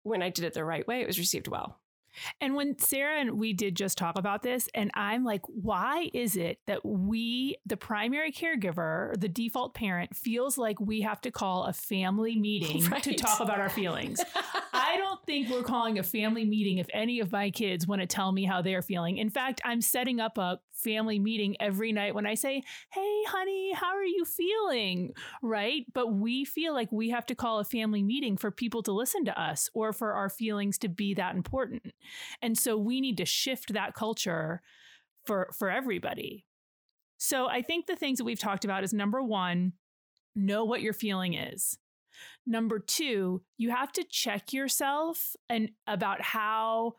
[0.04, 1.00] when I did it the right way.
[1.00, 1.80] It was received well.
[2.40, 6.37] And when Sarah and we did just talk about this, and I'm like, why is
[6.37, 11.64] it that we, the primary caregiver, the default parent, feels like we have to call
[11.64, 13.03] a family meeting right.
[13.03, 14.20] to talk about our feelings?
[14.92, 18.07] I don't think we're calling a family meeting if any of my kids want to
[18.07, 19.16] tell me how they're feeling.
[19.16, 23.72] In fact, I'm setting up a family meeting every night when I say, Hey, honey,
[23.72, 25.14] how are you feeling?
[25.42, 25.87] Right.
[25.94, 29.24] But we feel like we have to call a family meeting for people to listen
[29.24, 31.94] to us or for our feelings to be that important.
[32.42, 34.61] And so we need to shift that culture
[35.24, 36.44] for, for everybody.
[37.16, 39.72] So I think the things that we've talked about is number one,
[40.37, 41.78] know what your feeling is.
[42.46, 46.94] Number two, you have to check yourself and about how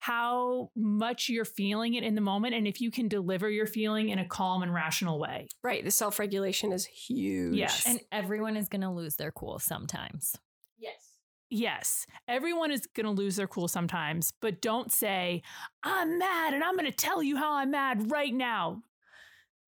[0.00, 4.10] how much you're feeling it in the moment and if you can deliver your feeling
[4.10, 5.48] in a calm and rational way.
[5.62, 5.84] Right.
[5.84, 7.56] The self regulation is huge.
[7.56, 7.84] Yes.
[7.86, 10.36] And everyone is going to lose their cool sometimes.
[10.78, 11.18] Yes.
[11.50, 12.06] Yes.
[12.28, 15.42] Everyone is going to lose their cool sometimes, but don't say,
[15.82, 18.82] I'm mad and I'm going to tell you how I'm mad right now.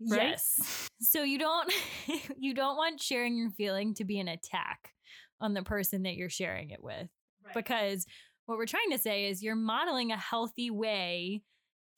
[0.01, 0.31] Right?
[0.31, 0.89] Yes.
[1.03, 1.73] So you don't
[2.39, 4.93] you don't want sharing your feeling to be an attack
[5.41, 7.09] on the person that you're sharing it with.
[7.43, 7.55] Right.
[7.55, 8.05] Because
[8.45, 11.43] what we're trying to say is you're modeling a healthy way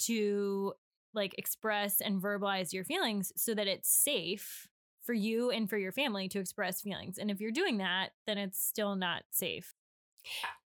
[0.02, 0.72] to
[1.14, 4.68] like express and verbalize your feelings so that it's safe
[5.02, 7.18] for you and for your family to express feelings.
[7.18, 9.74] And if you're doing that, then it's still not safe.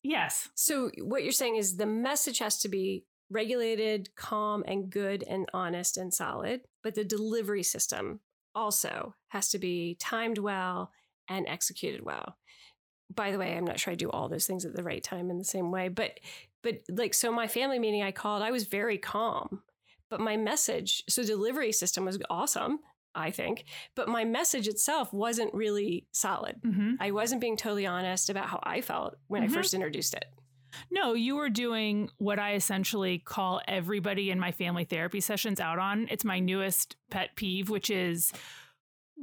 [0.02, 0.48] Yes.
[0.54, 5.48] So what you're saying is the message has to be regulated, calm, and good and
[5.54, 8.20] honest and solid, but the delivery system
[8.54, 10.90] also has to be timed well
[11.28, 12.36] and executed well
[13.14, 15.30] by the way, I'm not sure I do all those things at the right time
[15.30, 16.20] in the same way, but
[16.62, 19.62] but like so my family meeting I called, I was very calm.
[20.08, 22.80] But my message, so delivery system was awesome,
[23.14, 23.64] I think,
[23.96, 26.60] but my message itself wasn't really solid.
[26.62, 26.94] Mm-hmm.
[27.00, 29.46] I wasn't being totally honest about how I felt when Mhm.
[29.46, 30.26] I first introduced it.
[30.90, 35.78] No, you were doing what I essentially call everybody in my family therapy sessions out
[35.78, 36.08] on.
[36.10, 38.32] It's my newest pet peeve, which is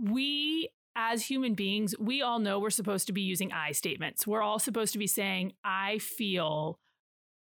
[0.01, 4.27] we as human beings, we all know we're supposed to be using I statements.
[4.27, 6.77] We're all supposed to be saying, I feel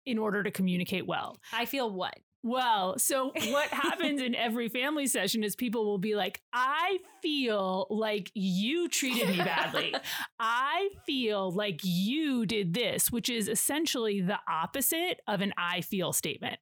[0.05, 1.37] in order to communicate well.
[1.53, 2.19] I feel what?
[2.43, 7.87] Well, so what happens in every family session is people will be like, I feel
[7.91, 9.95] like you treated me badly.
[10.39, 16.13] I feel like you did this, which is essentially the opposite of an I feel
[16.13, 16.59] statement.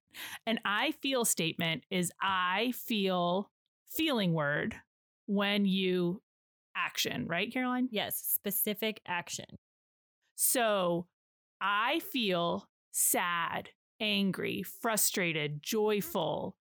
[0.46, 3.50] An I feel statement is I feel
[3.90, 4.74] feeling word
[5.26, 6.22] when you
[6.74, 7.88] action, right, Caroline?
[7.90, 9.46] Yes, specific action.
[10.36, 11.06] So
[11.60, 16.56] I feel sad, angry, frustrated, joyful.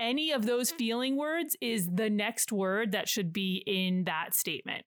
[0.00, 4.84] Any of those feeling words is the next word that should be in that statement.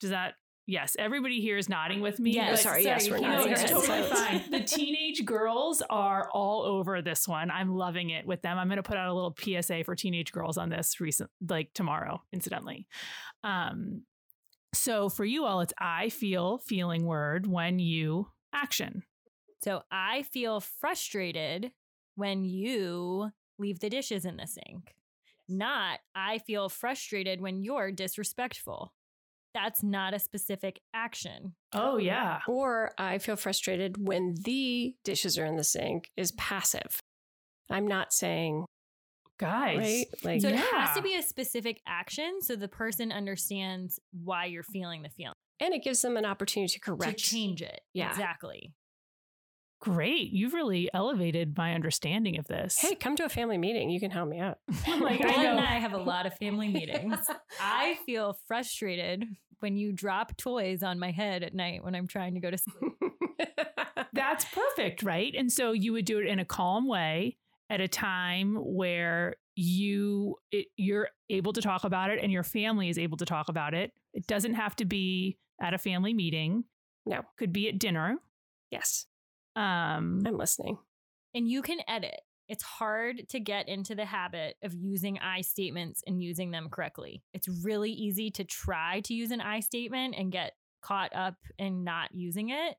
[0.00, 0.34] Does that?
[0.68, 2.32] Yes, everybody here is nodding with me.
[2.32, 3.52] Yes, but- sorry, yes, we're no, nodding.
[3.52, 4.50] it's totally fine.
[4.50, 7.52] The teenage girls are all over this one.
[7.52, 8.58] I'm loving it with them.
[8.58, 11.72] I'm going to put out a little PSA for teenage girls on this recent, like
[11.72, 12.88] tomorrow, incidentally.
[13.44, 14.02] Um,
[14.74, 19.04] so for you all, it's I feel feeling word when you action.
[19.62, 21.72] So I feel frustrated
[22.14, 24.94] when you leave the dishes in the sink.
[25.48, 28.92] Not I feel frustrated when you're disrespectful.
[29.54, 31.54] That's not a specific action.
[31.72, 32.40] Oh yeah.
[32.46, 37.00] Or I feel frustrated when the dishes are in the sink is passive.
[37.70, 38.66] I'm not saying,
[39.38, 39.78] Guys.
[39.78, 40.06] right?
[40.22, 44.62] Like, So it has to be a specific action so the person understands why you're
[44.62, 45.34] feeling the feeling.
[45.60, 47.18] and it gives them an opportunity to correct.
[47.18, 47.80] To change it.
[47.94, 48.10] Yeah.
[48.10, 48.72] Exactly.
[49.80, 50.30] Great.
[50.32, 52.78] You've really elevated my understanding of this.
[52.78, 53.90] Hey, come to a family meeting.
[53.90, 54.58] You can help me out.
[54.88, 55.50] Oh I'm like, I know.
[55.56, 57.18] and I have a lot of family meetings.
[57.60, 59.24] I feel frustrated
[59.60, 62.58] when you drop toys on my head at night when I'm trying to go to
[62.58, 62.92] sleep.
[64.12, 65.34] That's perfect, right?
[65.36, 67.36] And so you would do it in a calm way
[67.68, 72.88] at a time where you it, you're able to talk about it and your family
[72.88, 73.92] is able to talk about it.
[74.14, 76.64] It doesn't have to be at a family meeting.
[77.04, 77.22] No.
[77.38, 78.16] Could be at dinner.
[78.70, 79.06] yes,
[79.56, 80.78] Um I'm listening.
[81.34, 82.20] and you can edit.
[82.48, 87.24] It's hard to get into the habit of using I statements and using them correctly.
[87.34, 91.82] It's really easy to try to use an I statement and get caught up in
[91.82, 92.76] not using it.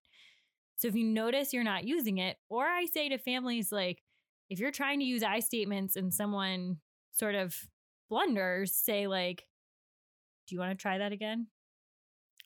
[0.77, 4.01] So if you notice you're not using it, or I say to families like
[4.49, 6.77] if you're trying to use I statements and someone
[7.11, 7.55] sort of
[8.09, 9.45] blunders, say like
[10.47, 11.47] do you want to try that again?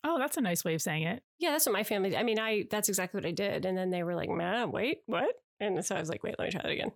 [0.04, 1.22] Oh, that's a nice way of saying it.
[1.38, 2.16] Yeah, that's what my family.
[2.16, 4.98] I mean, I that's exactly what I did, and then they were like, "Man, wait,
[5.06, 6.92] what?" And so I was like, "Wait, let me try that again."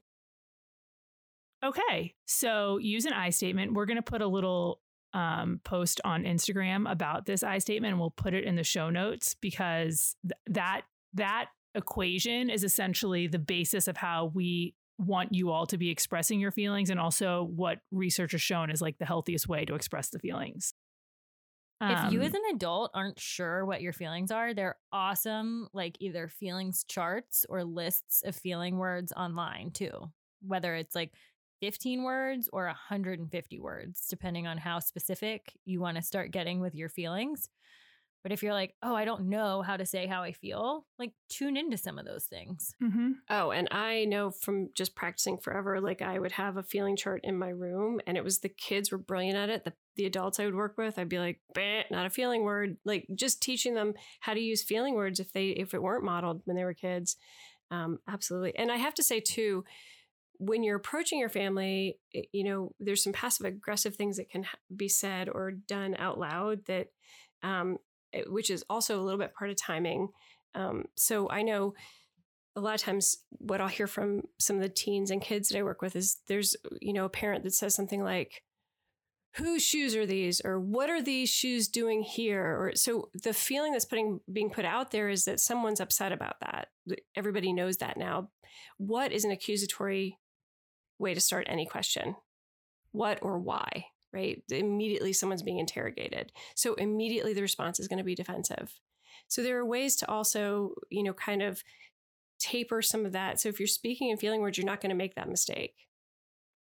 [1.64, 2.14] Okay.
[2.27, 3.75] So use an I statement.
[3.75, 4.81] We're going to put a little
[5.14, 8.90] um, post on Instagram about this I statement and we'll put it in the show
[8.90, 10.83] notes because th- that
[11.14, 16.40] that equation is essentially the basis of how we want you all to be expressing
[16.40, 20.11] your feelings and also what research has shown is like the healthiest way to express
[20.11, 20.75] the feelings.
[21.89, 25.97] If you Um, as an adult aren't sure what your feelings are, they're awesome, like
[26.01, 30.12] either feelings charts or lists of feeling words online too.
[30.41, 31.15] Whether it's like
[31.61, 36.75] 15 words or 150 words, depending on how specific you want to start getting with
[36.75, 37.49] your feelings.
[38.27, 41.12] But if you're like, oh, I don't know how to say how I feel, like
[41.29, 42.75] tune into some of those things.
[42.83, 43.12] mhm.
[43.31, 47.21] Oh, and I know from just practicing forever, like I would have a feeling chart
[47.23, 49.65] in my room, and it was the kids were brilliant at it.
[49.65, 51.39] The, the adults I would work with, I'd be like,
[51.89, 52.79] not a feeling word.
[52.85, 56.43] Like just teaching them how to use feeling words if they if it weren't modeled
[56.47, 57.17] when they were kids.
[57.71, 58.57] Um, absolutely.
[58.57, 59.65] And I have to say too,
[60.39, 61.99] when you're approaching your family,
[62.33, 66.67] you know, there's some passive aggressive things that can be said or done out loud
[66.67, 66.89] that,
[67.43, 67.79] um, it-
[68.27, 70.09] which is also a little bit part of timing.
[70.55, 71.75] Um, so I know
[72.55, 75.59] a lot of times what I'll hear from some of the teens and kids that
[75.59, 78.42] I work with is there's, you know, a parent that says something like,
[79.35, 80.40] whose shoes are these?
[80.42, 82.42] Or what are these shoes doing here?
[82.42, 86.37] Or so the feeling that's putting being put out there is that someone's upset about
[86.40, 86.69] that.
[87.14, 88.31] Everybody knows that now.
[88.79, 90.19] What is an accusatory
[90.99, 92.16] way to start any question?
[92.92, 98.05] What or why right immediately someone's being interrogated so immediately the response is going to
[98.05, 98.81] be defensive
[99.29, 101.62] so there are ways to also you know kind of
[102.38, 104.96] taper some of that so if you're speaking and feeling words you're not going to
[104.96, 105.74] make that mistake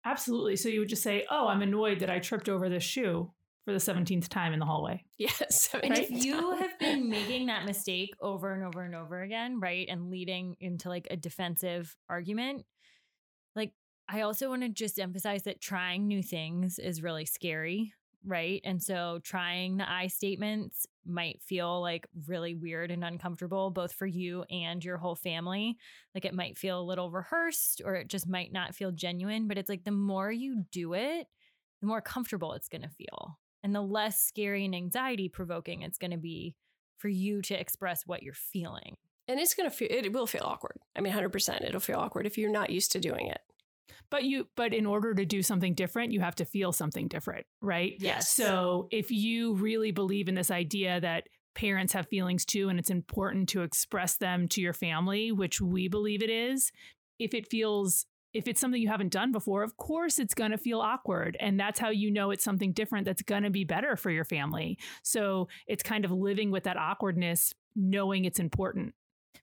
[0.05, 0.57] Absolutely.
[0.57, 3.31] So you would just say, "Oh, I'm annoyed that I tripped over this shoe."
[3.65, 5.03] for the 17th time in the hallway.
[5.17, 5.69] Yes.
[5.81, 9.87] And if you have been making that mistake over and over and over again, right,
[9.89, 12.65] and leading into like a defensive argument, like
[14.13, 18.62] I also want to just emphasize that trying new things is really scary, right?
[18.63, 24.06] And so trying the I statements might feel like really weird and uncomfortable, both for
[24.06, 25.78] you and your whole family.
[26.13, 29.58] Like it might feel a little rehearsed or it just might not feel genuine, but
[29.58, 31.26] it's like the more you do it,
[31.82, 35.97] the more comfortable it's going to feel and the less scary and anxiety provoking it's
[35.97, 36.56] going to be
[36.99, 38.95] for you to express what you're feeling.
[39.28, 40.78] And it's going to feel, it will feel awkward.
[40.95, 41.65] I mean, 100%.
[41.65, 43.39] It'll feel awkward if you're not used to doing it.
[44.10, 47.46] But you, but in order to do something different, you have to feel something different,
[47.62, 47.96] right?
[48.00, 48.30] Yes.
[48.30, 52.89] So if you really believe in this idea that parents have feelings too, and it's
[52.89, 56.72] important to express them to your family, which we believe it is,
[57.19, 60.58] if it feels if it's something you haven't done before, of course it's going to
[60.58, 61.38] feel awkward.
[61.39, 64.26] And that's how you know it's something different that's going to be better for your
[64.26, 64.80] family.
[65.04, 68.96] So it's kind of living with that awkwardness, knowing it's important.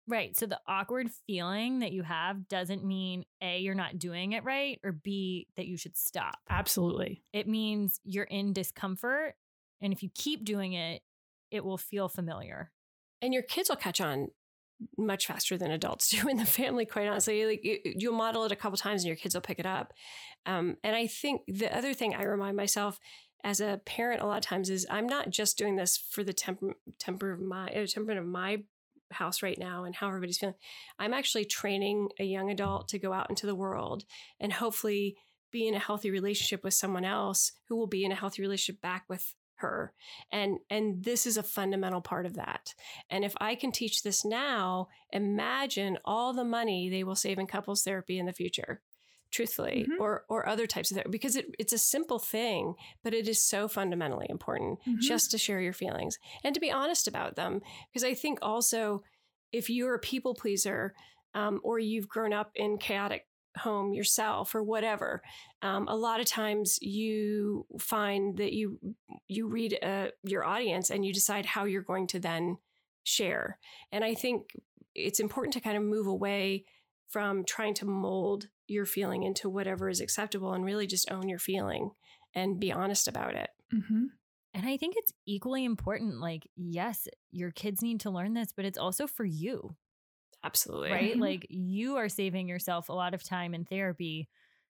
[0.06, 0.36] Right.
[0.36, 4.80] So the awkward feeling that you have doesn't mean A, you're not doing it right,
[4.82, 6.36] or B, that you should stop.
[6.48, 7.22] Absolutely.
[7.32, 9.34] It means you're in discomfort.
[9.80, 11.02] And if you keep doing it,
[11.50, 12.70] it will feel familiar.
[13.22, 14.28] And your kids will catch on
[14.96, 18.56] much faster than adults do in the family quite honestly like you'll model it a
[18.56, 19.92] couple times and your kids will pick it up
[20.46, 22.98] um, and i think the other thing i remind myself
[23.44, 26.32] as a parent a lot of times is i'm not just doing this for the
[26.32, 28.62] temper, temper of my uh, temperament of my
[29.10, 30.54] house right now and how everybody's feeling.
[30.98, 34.04] I'm actually training a young adult to go out into the world
[34.38, 35.16] and hopefully
[35.50, 38.80] be in a healthy relationship with someone else who will be in a healthy relationship
[38.80, 39.92] back with her.
[40.32, 42.74] And and this is a fundamental part of that.
[43.10, 47.46] And if i can teach this now imagine all the money they will save in
[47.46, 48.80] couples therapy in the future
[49.30, 50.02] truthfully mm-hmm.
[50.02, 53.42] or or other types of therapy because it, it's a simple thing but it is
[53.42, 55.00] so fundamentally important mm-hmm.
[55.00, 59.02] just to share your feelings and to be honest about them because i think also
[59.52, 60.94] if you're a people pleaser
[61.34, 63.26] um, or you've grown up in chaotic
[63.58, 65.22] home yourself or whatever
[65.62, 68.78] um, a lot of times you find that you
[69.28, 72.56] you read uh, your audience and you decide how you're going to then
[73.02, 73.58] share
[73.92, 74.50] and i think
[74.94, 76.64] it's important to kind of move away
[77.08, 81.38] from trying to mold your feeling into whatever is acceptable and really just own your
[81.38, 81.90] feeling
[82.34, 84.04] and be honest about it mm-hmm.
[84.54, 88.64] and i think it's equally important like yes your kids need to learn this but
[88.64, 89.74] it's also for you
[90.42, 90.90] Absolutely.
[90.90, 91.12] Right?
[91.12, 91.20] Mm-hmm.
[91.20, 94.28] Like you are saving yourself a lot of time in therapy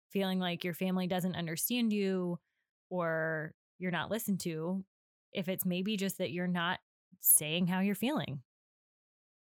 [0.09, 2.39] feeling like your family doesn't understand you
[2.89, 4.83] or you're not listened to
[5.31, 6.79] if it's maybe just that you're not
[7.19, 8.41] saying how you're feeling.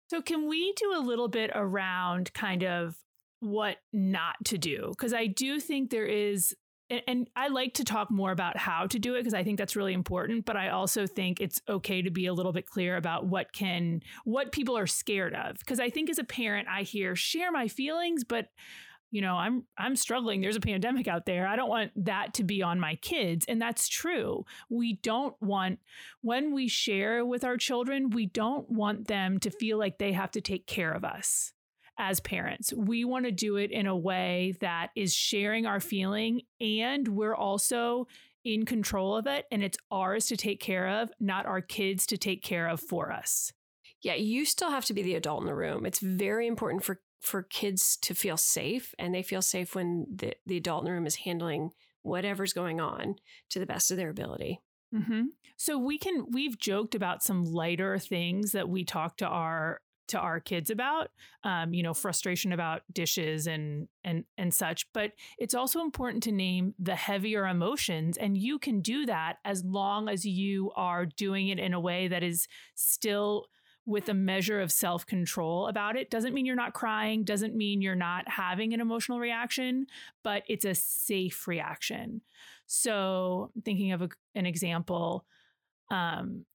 [0.09, 2.97] So, can we do a little bit around kind of
[3.41, 4.87] what not to do?
[4.89, 6.55] Because I do think there is
[6.91, 9.57] and, and I like to talk more about how to do it because I think
[9.57, 10.45] that's really important.
[10.45, 14.01] But I also think it's okay to be a little bit clear about what can,
[14.25, 15.57] what people are scared of.
[15.59, 18.49] Because I think as a parent, I hear share my feelings, but
[19.13, 22.45] you know i'm i'm struggling there's a pandemic out there i don't want that to
[22.45, 25.79] be on my kids and that's true we don't want
[26.21, 30.31] when we share with our children we don't want them to feel like they have
[30.31, 31.51] to take care of us
[32.01, 32.73] as parents.
[32.73, 37.35] We want to do it in a way that is sharing our feeling and we're
[37.35, 38.07] also
[38.43, 42.17] in control of it and it's ours to take care of, not our kids to
[42.17, 43.53] take care of for us.
[44.01, 45.85] Yeah, you still have to be the adult in the room.
[45.85, 50.33] It's very important for for kids to feel safe and they feel safe when the,
[50.47, 51.69] the adult in the room is handling
[52.01, 53.13] whatever's going on
[53.51, 54.59] to the best of their ability.
[54.91, 55.25] Mm-hmm.
[55.55, 59.81] So we can we've joked about some lighter things that we talk to our
[60.11, 61.09] to our kids about
[61.43, 66.31] um, you know frustration about dishes and and and such but it's also important to
[66.31, 71.47] name the heavier emotions and you can do that as long as you are doing
[71.47, 73.47] it in a way that is still
[73.85, 76.09] with a measure of self control about it.
[76.09, 79.87] Doesn't mean you're not crying, doesn't mean you're not having an emotional reaction,
[80.23, 82.21] but it's a safe reaction.
[82.67, 85.25] So, thinking of a, an example,
[85.89, 86.45] um,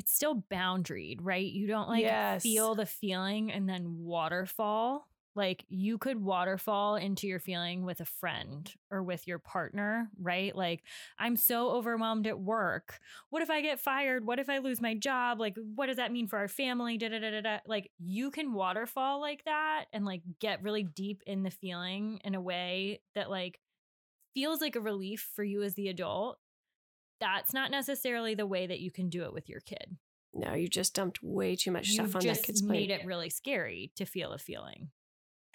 [0.00, 1.44] it's still boundaried, right?
[1.44, 2.42] You don't like yes.
[2.42, 5.06] feel the feeling and then waterfall.
[5.36, 10.56] Like you could waterfall into your feeling with a friend or with your partner, right?
[10.56, 10.84] Like,
[11.18, 12.98] I'm so overwhelmed at work.
[13.28, 14.24] What if I get fired?
[14.24, 15.38] What if I lose my job?
[15.38, 16.96] Like, what does that mean for our family?
[16.96, 17.58] Da, da, da, da, da.
[17.66, 22.34] Like, you can waterfall like that and like get really deep in the feeling in
[22.34, 23.60] a way that like
[24.32, 26.38] feels like a relief for you as the adult
[27.20, 29.96] that's not necessarily the way that you can do it with your kid.
[30.32, 32.88] No, you just dumped way too much You've stuff on just that kid's plate.
[32.88, 34.88] Made it really scary to feel a feeling.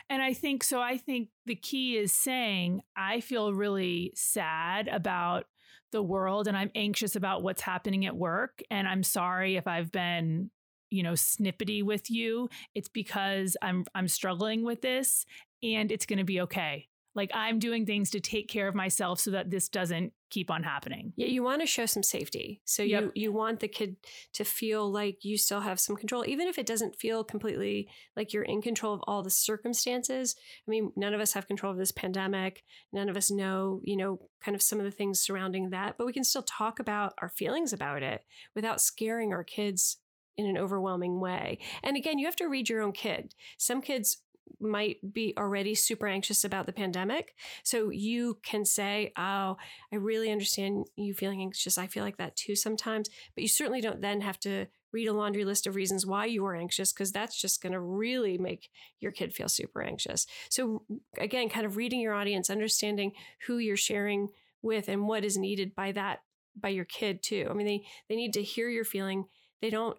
[0.09, 0.81] And I think so.
[0.81, 5.45] I think the key is saying, I feel really sad about
[5.91, 8.61] the world and I'm anxious about what's happening at work.
[8.69, 10.51] And I'm sorry if I've been
[10.91, 15.25] you know snippety with you it's because i'm i'm struggling with this
[15.63, 19.19] and it's going to be okay like I'm doing things to take care of myself
[19.19, 21.13] so that this doesn't keep on happening.
[21.15, 22.61] Yeah, you want to show some safety.
[22.65, 23.03] So yep.
[23.03, 23.95] you you want the kid
[24.33, 28.33] to feel like you still have some control even if it doesn't feel completely like
[28.33, 30.35] you're in control of all the circumstances.
[30.67, 32.63] I mean, none of us have control of this pandemic.
[32.91, 36.05] None of us know, you know, kind of some of the things surrounding that, but
[36.05, 39.97] we can still talk about our feelings about it without scaring our kids
[40.37, 41.59] in an overwhelming way.
[41.83, 43.33] And again, you have to read your own kid.
[43.57, 44.17] Some kids
[44.59, 47.35] might be already super anxious about the pandemic.
[47.63, 49.57] So you can say, Oh,
[49.91, 51.77] I really understand you feeling anxious.
[51.77, 53.09] I feel like that too sometimes.
[53.35, 56.45] But you certainly don't then have to read a laundry list of reasons why you
[56.45, 58.69] are anxious, because that's just going to really make
[59.01, 60.25] your kid feel super anxious.
[60.49, 60.83] So,
[61.17, 63.11] again, kind of reading your audience, understanding
[63.45, 64.29] who you're sharing
[64.61, 66.19] with and what is needed by that
[66.55, 67.47] by your kid too.
[67.49, 69.25] I mean, they they need to hear your feeling.
[69.61, 69.97] They don't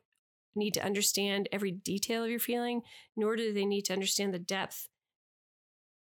[0.57, 2.83] need to understand every detail of your feeling,
[3.17, 4.89] nor do they need to understand the depth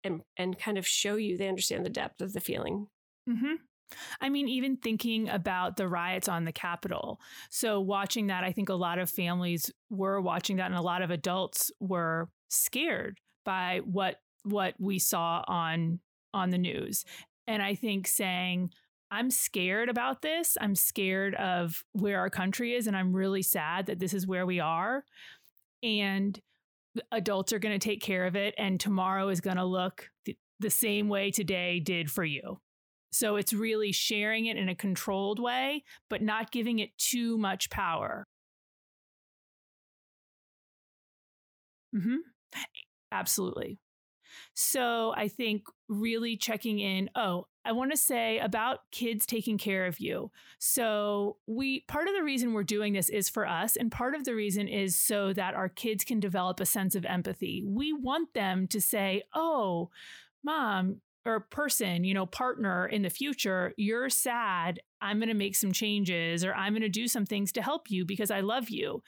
[0.04, 2.88] and and kind of show you they understand the depth of the feeling.
[3.30, 3.56] Mm-hmm.
[4.20, 7.20] I mean, even thinking about the riots on the Capitol.
[7.50, 11.02] So, watching that, I think a lot of families were watching that, and a lot
[11.02, 16.00] of adults were scared by what what we saw on
[16.34, 17.06] on the news.
[17.48, 18.72] And I think saying,
[19.10, 20.58] I'm scared about this.
[20.60, 24.46] I'm scared of where our country is, and I'm really sad that this is where
[24.46, 25.04] we are.
[25.82, 26.40] And
[27.12, 30.38] adults are going to take care of it, and tomorrow is going to look th-
[30.60, 32.60] the same way today did for you.
[33.12, 37.70] So it's really sharing it in a controlled way, but not giving it too much
[37.70, 38.28] power.
[41.96, 42.18] Mm-hmm.
[43.12, 43.80] Absolutely.
[44.60, 47.12] So I think really checking in.
[47.14, 50.32] Oh, I want to say about kids taking care of you.
[50.58, 54.26] So, we part of the reason we're doing this is for us, and part of
[54.26, 57.64] the reason is so that our kids can develop a sense of empathy.
[57.68, 59.92] We want them to say, Oh,
[60.44, 64.80] mom, or person, you know, partner in the future, you're sad.
[65.02, 67.92] I'm going to make some changes or I'm going to do some things to help
[67.92, 69.04] you because I love you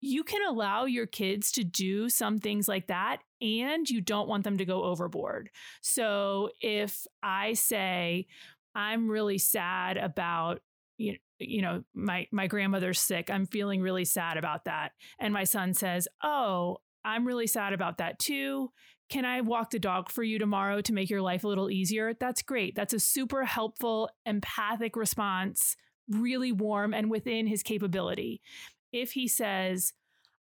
[0.00, 4.44] you can allow your kids to do some things like that and you don't want
[4.44, 5.50] them to go overboard.
[5.80, 8.26] So if I say
[8.74, 10.60] I'm really sad about
[10.96, 15.44] you you know my my grandmother's sick, I'm feeling really sad about that and my
[15.44, 18.70] son says, "Oh, I'm really sad about that too.
[19.08, 22.14] Can I walk the dog for you tomorrow to make your life a little easier?"
[22.14, 22.74] That's great.
[22.74, 25.76] That's a super helpful empathic response
[26.08, 28.40] really warm and within his capability
[28.92, 29.92] if he says,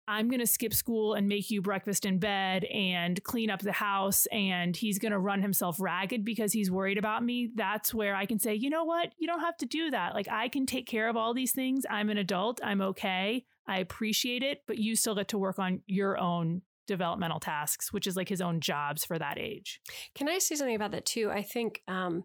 [0.09, 3.73] I'm going to skip school and make you breakfast in bed and clean up the
[3.73, 8.15] house, and he's going to run himself ragged because he's worried about me, that's where
[8.15, 9.13] I can say, you know what?
[9.19, 10.15] You don't have to do that.
[10.15, 11.85] Like, I can take care of all these things.
[11.89, 12.61] I'm an adult.
[12.63, 13.45] I'm okay.
[13.67, 18.09] I appreciate it, but you still get to work on your own developmental tasks, which
[18.09, 19.81] is like his own jobs for that age.
[20.17, 21.31] Can I say something about that too?
[21.31, 22.25] I think um,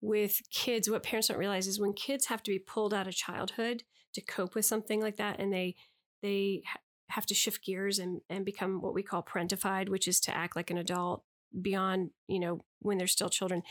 [0.00, 3.14] with kids, what parents don't realize is when kids have to be pulled out of
[3.14, 3.82] childhood,
[4.16, 5.76] to cope with something like that and they
[6.22, 6.62] they
[7.08, 10.56] have to shift gears and, and become what we call parentified which is to act
[10.56, 11.22] like an adult
[11.62, 13.62] beyond you know when they're still children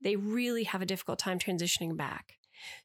[0.00, 2.34] they really have a difficult time transitioning back.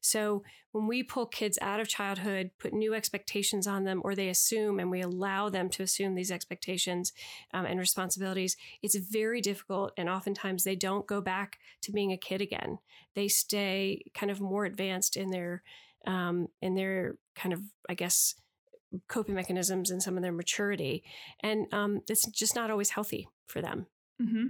[0.00, 4.28] So when we pull kids out of childhood put new expectations on them or they
[4.28, 7.12] assume and we allow them to assume these expectations
[7.52, 12.16] um, and responsibilities it's very difficult and oftentimes they don't go back to being a
[12.16, 12.78] kid again.
[13.16, 15.62] They stay kind of more advanced in their
[16.06, 18.34] um, in their kind of, I guess,
[19.08, 21.04] coping mechanisms and some of their maturity.
[21.40, 23.86] And um, it's just not always healthy for them.
[24.22, 24.46] Mm-hmm.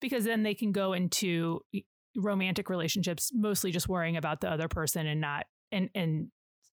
[0.00, 1.60] Because then they can go into
[2.16, 6.28] romantic relationships, mostly just worrying about the other person and not, and, and,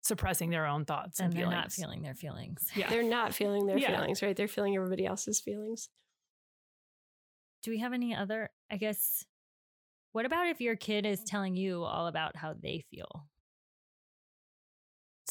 [0.05, 2.69] suppressing their own thoughts and, and they're not feeling their feelings.
[2.75, 2.91] Yeah.
[2.91, 3.95] They're not feeling their yeah.
[3.95, 4.37] feelings, right?
[4.37, 5.89] They're feeling everybody else's feelings.
[7.63, 9.25] Do we have any other, I guess,
[10.11, 13.29] what about if your kid is telling you all about how they feel?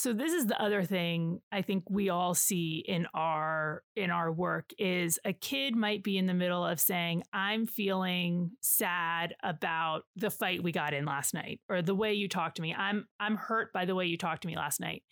[0.01, 4.31] So this is the other thing I think we all see in our in our
[4.31, 10.01] work is a kid might be in the middle of saying I'm feeling sad about
[10.15, 12.73] the fight we got in last night or the way you talked to me.
[12.73, 15.03] I'm I'm hurt by the way you talked to me last night.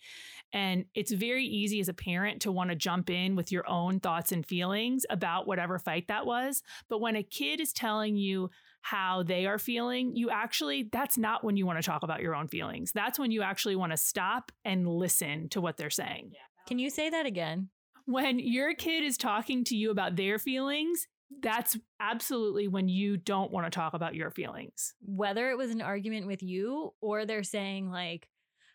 [0.52, 4.00] And it's very easy as a parent to want to jump in with your own
[4.00, 8.50] thoughts and feelings about whatever fight that was, but when a kid is telling you
[8.82, 12.34] how they are feeling, you actually, that's not when you want to talk about your
[12.34, 12.92] own feelings.
[12.92, 16.32] That's when you actually want to stop and listen to what they're saying.
[16.66, 17.68] Can you say that again?
[18.06, 21.06] When your kid is talking to you about their feelings,
[21.42, 24.94] that's absolutely when you don't want to talk about your feelings.
[25.00, 28.28] Whether it was an argument with you or they're saying, like,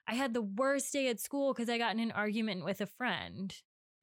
[0.07, 2.85] I had the worst day at school because I got in an argument with a
[2.85, 3.53] friend,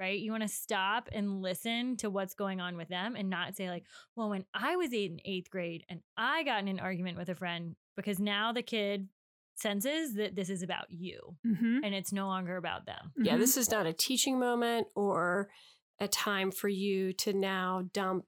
[0.02, 0.18] right?
[0.18, 3.70] You want to stop and listen to what's going on with them and not say,
[3.70, 3.84] like,
[4.16, 7.34] well, when I was in eighth grade and I got in an argument with a
[7.36, 9.08] friend, because now the kid
[9.54, 11.78] senses that this is about you Mm-hmm.
[11.84, 13.12] and it's no longer about them.
[13.16, 15.48] Yeah, this is not a teaching moment or
[16.00, 18.24] a time for you to now dump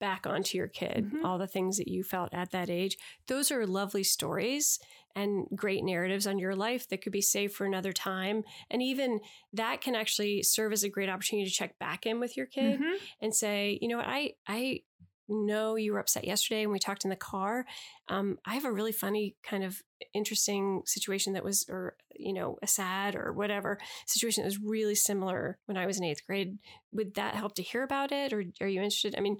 [0.00, 1.24] back onto your kid Mhm.
[1.24, 2.96] all the things that you felt at that age.
[3.26, 4.78] Those are lovely stories
[5.14, 8.42] and great narratives on your life that could be saved for another time.
[8.70, 9.20] And even
[9.52, 12.80] that can actually serve as a great opportunity to check back in with your kid
[12.80, 12.96] Mhm.
[13.20, 14.80] and say, you know what, I I
[15.26, 17.64] know you were upset yesterday when we talked in the car.
[18.08, 22.58] Um, I have a really funny kind of interesting situation that was, or you know,
[22.62, 26.58] a sad or whatever situation that was really similar when I was in eighth grade.
[26.92, 29.14] Would that help to hear about it, or are you interested?
[29.16, 29.38] I mean.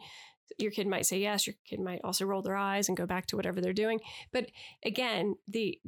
[0.58, 1.46] Your kid might say yes.
[1.46, 4.00] Your kid might also roll their eyes and go back to whatever they're doing.
[4.32, 4.50] But
[4.84, 5.80] again, the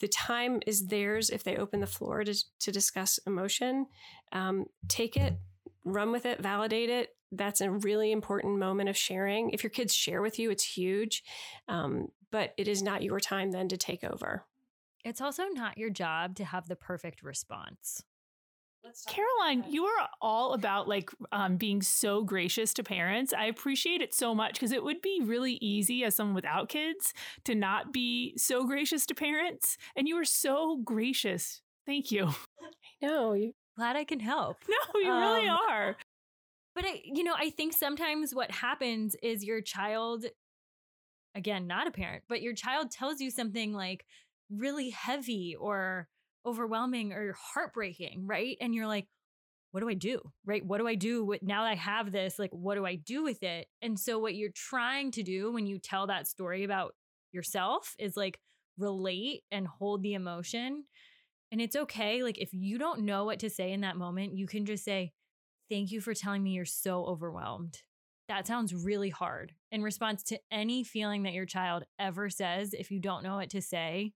[0.00, 3.86] the time is theirs if they open the floor to, to discuss emotion.
[4.32, 5.34] Um, take it,
[5.84, 7.10] run with it, validate it.
[7.32, 9.50] That's a really important moment of sharing.
[9.50, 11.22] If your kids share with you, it's huge.
[11.68, 14.46] Um, but it is not your time then to take over.
[15.04, 18.02] It's also not your job to have the perfect response.
[19.08, 23.32] Caroline, you are all about like um, being so gracious to parents.
[23.32, 27.12] I appreciate it so much because it would be really easy as someone without kids
[27.44, 29.76] to not be so gracious to parents.
[29.96, 31.62] And you are so gracious.
[31.86, 32.30] Thank you.
[33.02, 34.58] No, you, Glad I can help.
[34.68, 35.96] No, you really Um, are.
[36.74, 40.26] But I, you know, I think sometimes what happens is your child,
[41.34, 44.04] again, not a parent, but your child tells you something like
[44.50, 46.08] really heavy or
[46.46, 48.56] overwhelming or heartbreaking, right?
[48.60, 49.06] And you're like,
[49.72, 50.20] what do I do?
[50.44, 50.64] Right?
[50.64, 52.38] What do I do with now that I have this?
[52.38, 53.68] Like, what do I do with it?
[53.82, 56.94] And so, what you're trying to do when you tell that story about
[57.32, 58.40] yourself is like
[58.78, 60.84] relate and hold the emotion.
[61.52, 62.22] And it's okay.
[62.22, 65.12] Like, if you don't know what to say in that moment, you can just say,
[65.68, 67.78] Thank you for telling me you're so overwhelmed.
[68.28, 69.52] That sounds really hard.
[69.70, 73.50] In response to any feeling that your child ever says, if you don't know what
[73.50, 74.12] to say,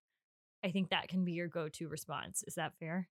[0.65, 2.43] I think that can be your go to response.
[2.47, 3.09] Is that fair?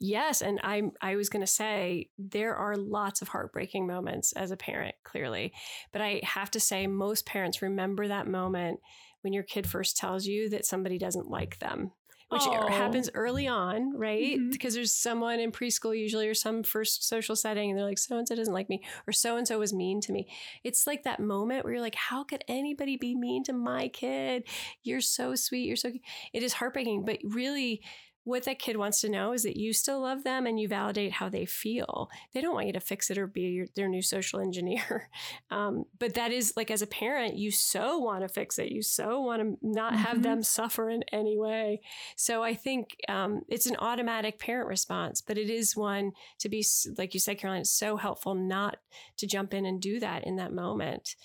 [0.00, 4.50] Yes, and I I was going to say there are lots of heartbreaking moments as
[4.50, 5.52] a parent, clearly,
[5.92, 8.80] but I have to say most parents remember that moment
[9.22, 11.90] when your kid first tells you that somebody doesn't like them.
[12.30, 12.66] Which Oh.
[12.68, 14.38] happens early on, right?
[14.38, 14.52] Mhm.
[14.52, 18.18] Because there's someone in preschool usually or some first social setting, and they're like, so
[18.18, 20.28] and so doesn't like me, or so and so was mean to me.
[20.62, 24.46] It's like that moment where you're like, how could anybody be mean to my kid?
[24.82, 25.66] You're so sweet.
[25.66, 25.90] You're so.
[26.34, 27.82] It is heartbreaking, but really,
[28.28, 31.12] what that kid wants to know is that you still love them and you validate
[31.12, 32.10] how they feel.
[32.34, 35.08] They don't want you to fix it or be your, their new social engineer.
[35.50, 38.70] Um, but that is like, as a parent, you so want to fix it.
[38.70, 40.22] You so want to not have Mhm.
[40.22, 41.80] them suffer in any way.
[42.16, 46.64] So I think um, it's an automatic parent response, but it is one to be,
[46.98, 48.76] like you said, Caroline, it's so helpful not
[49.16, 51.16] to jump in and do that in that moment.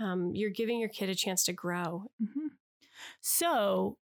[0.00, 2.10] Um, you're giving your kid a chance to grow.
[2.20, 2.50] Mhm.
[3.20, 3.96] So,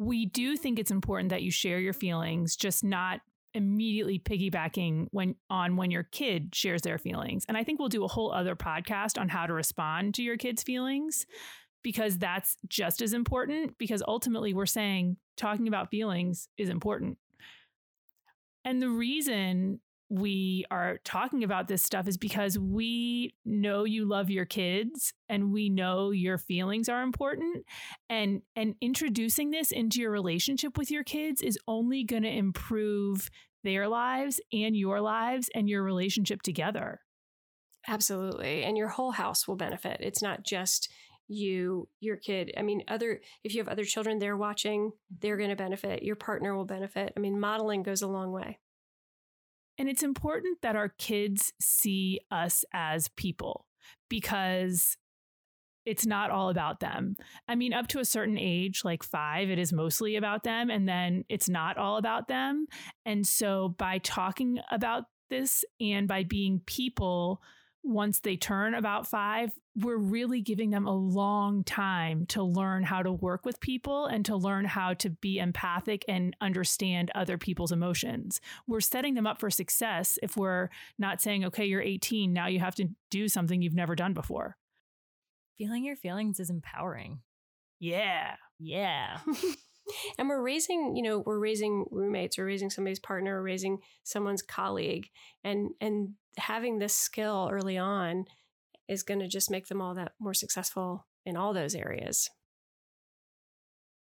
[0.00, 3.20] we do think it's important that you share your feelings, just not
[3.52, 7.44] immediately piggybacking when on when your kid shares their feelings.
[7.46, 10.38] And I think we'll do a whole other podcast on how to respond to your
[10.38, 11.26] kids' feelings
[11.82, 17.18] because that's just as important because ultimately we're saying talking about feelings is important.
[18.64, 19.80] And the reason
[20.10, 25.52] we are talking about this stuff is because we know you love your kids and
[25.52, 27.64] we know your feelings are important
[28.08, 33.30] and and introducing this into your relationship with your kids is only going to improve
[33.62, 37.00] their lives and your lives and your relationship together.
[37.86, 38.64] Absolutely.
[38.64, 39.98] And your whole house will benefit.
[40.00, 40.90] It's not just
[41.28, 42.52] you, your kid.
[42.56, 46.02] I mean, other if you have other children they're watching, they're going to benefit.
[46.02, 47.12] Your partner will benefit.
[47.16, 48.58] I mean, modeling goes a long way.
[49.80, 53.64] And it's important that our kids see us as people
[54.10, 54.98] because
[55.86, 57.16] it's not all about them.
[57.48, 60.68] I mean, up to a certain age, like five, it is mostly about them.
[60.68, 62.66] And then it's not all about them.
[63.06, 67.40] And so by talking about this and by being people,
[67.82, 73.02] once they turn about five, we're really giving them a long time to learn how
[73.02, 77.72] to work with people and to learn how to be empathic and understand other people's
[77.72, 78.40] emotions.
[78.66, 80.68] We're setting them up for success if we're
[80.98, 84.56] not saying, okay, you're 18, now you have to do something you've never done before.
[85.56, 87.20] Feeling your feelings is empowering.
[87.78, 88.36] Yeah.
[88.58, 89.18] Yeah.
[90.18, 94.42] and we're raising, you know, we're raising roommates, we're raising somebody's partner, we're raising someone's
[94.42, 95.08] colleague,
[95.44, 98.24] and and having this skill early on
[98.88, 102.28] is going to just make them all that more successful in all those areas.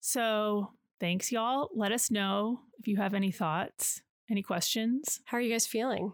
[0.01, 1.70] So, thanks, y'all.
[1.74, 5.20] Let us know if you have any thoughts, any questions.
[5.24, 6.12] How are you guys feeling?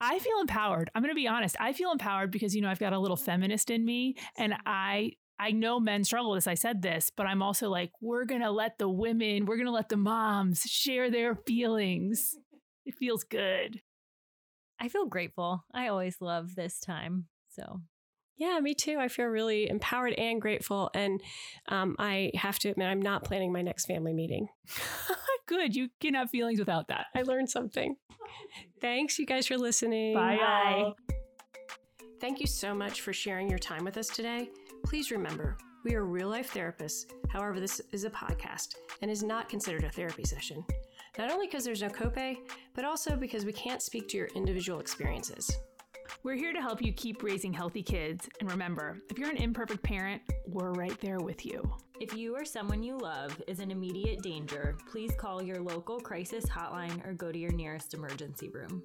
[0.00, 0.90] I feel empowered.
[0.94, 1.56] I'm going to be honest.
[1.60, 5.12] I feel empowered because you know I've got a little feminist in me and I
[5.38, 6.46] I know men struggle with this.
[6.46, 9.66] I said this, but I'm also like we're going to let the women, we're going
[9.66, 12.34] to let the moms share their feelings.
[12.84, 13.80] It feels good.
[14.80, 15.64] I feel grateful.
[15.72, 17.26] I always love this time.
[17.50, 17.82] So
[18.38, 18.98] yeah, me too.
[18.98, 20.90] I feel really empowered and grateful.
[20.94, 21.20] And
[21.68, 24.48] um, I have to admit, I'm not planning my next family meeting.
[25.46, 25.74] Good.
[25.74, 27.06] You can have feelings without that.
[27.16, 27.96] I learned something.
[28.80, 30.14] Thanks, you guys, for listening.
[30.14, 30.36] Bye.
[30.36, 30.92] Bye.
[32.20, 34.50] Thank you so much for sharing your time with us today.
[34.88, 37.04] Please remember, we are real life therapists.
[37.28, 40.64] However, this is a podcast and is not considered a therapy session.
[41.18, 42.38] Not only because there's no copay,
[42.74, 45.54] but also because we can't speak to your individual experiences.
[46.22, 48.30] We're here to help you keep raising healthy kids.
[48.40, 51.70] And remember, if you're an imperfect parent, we're right there with you.
[52.00, 56.46] If you or someone you love is in immediate danger, please call your local crisis
[56.46, 58.80] hotline or go to your nearest emergency room.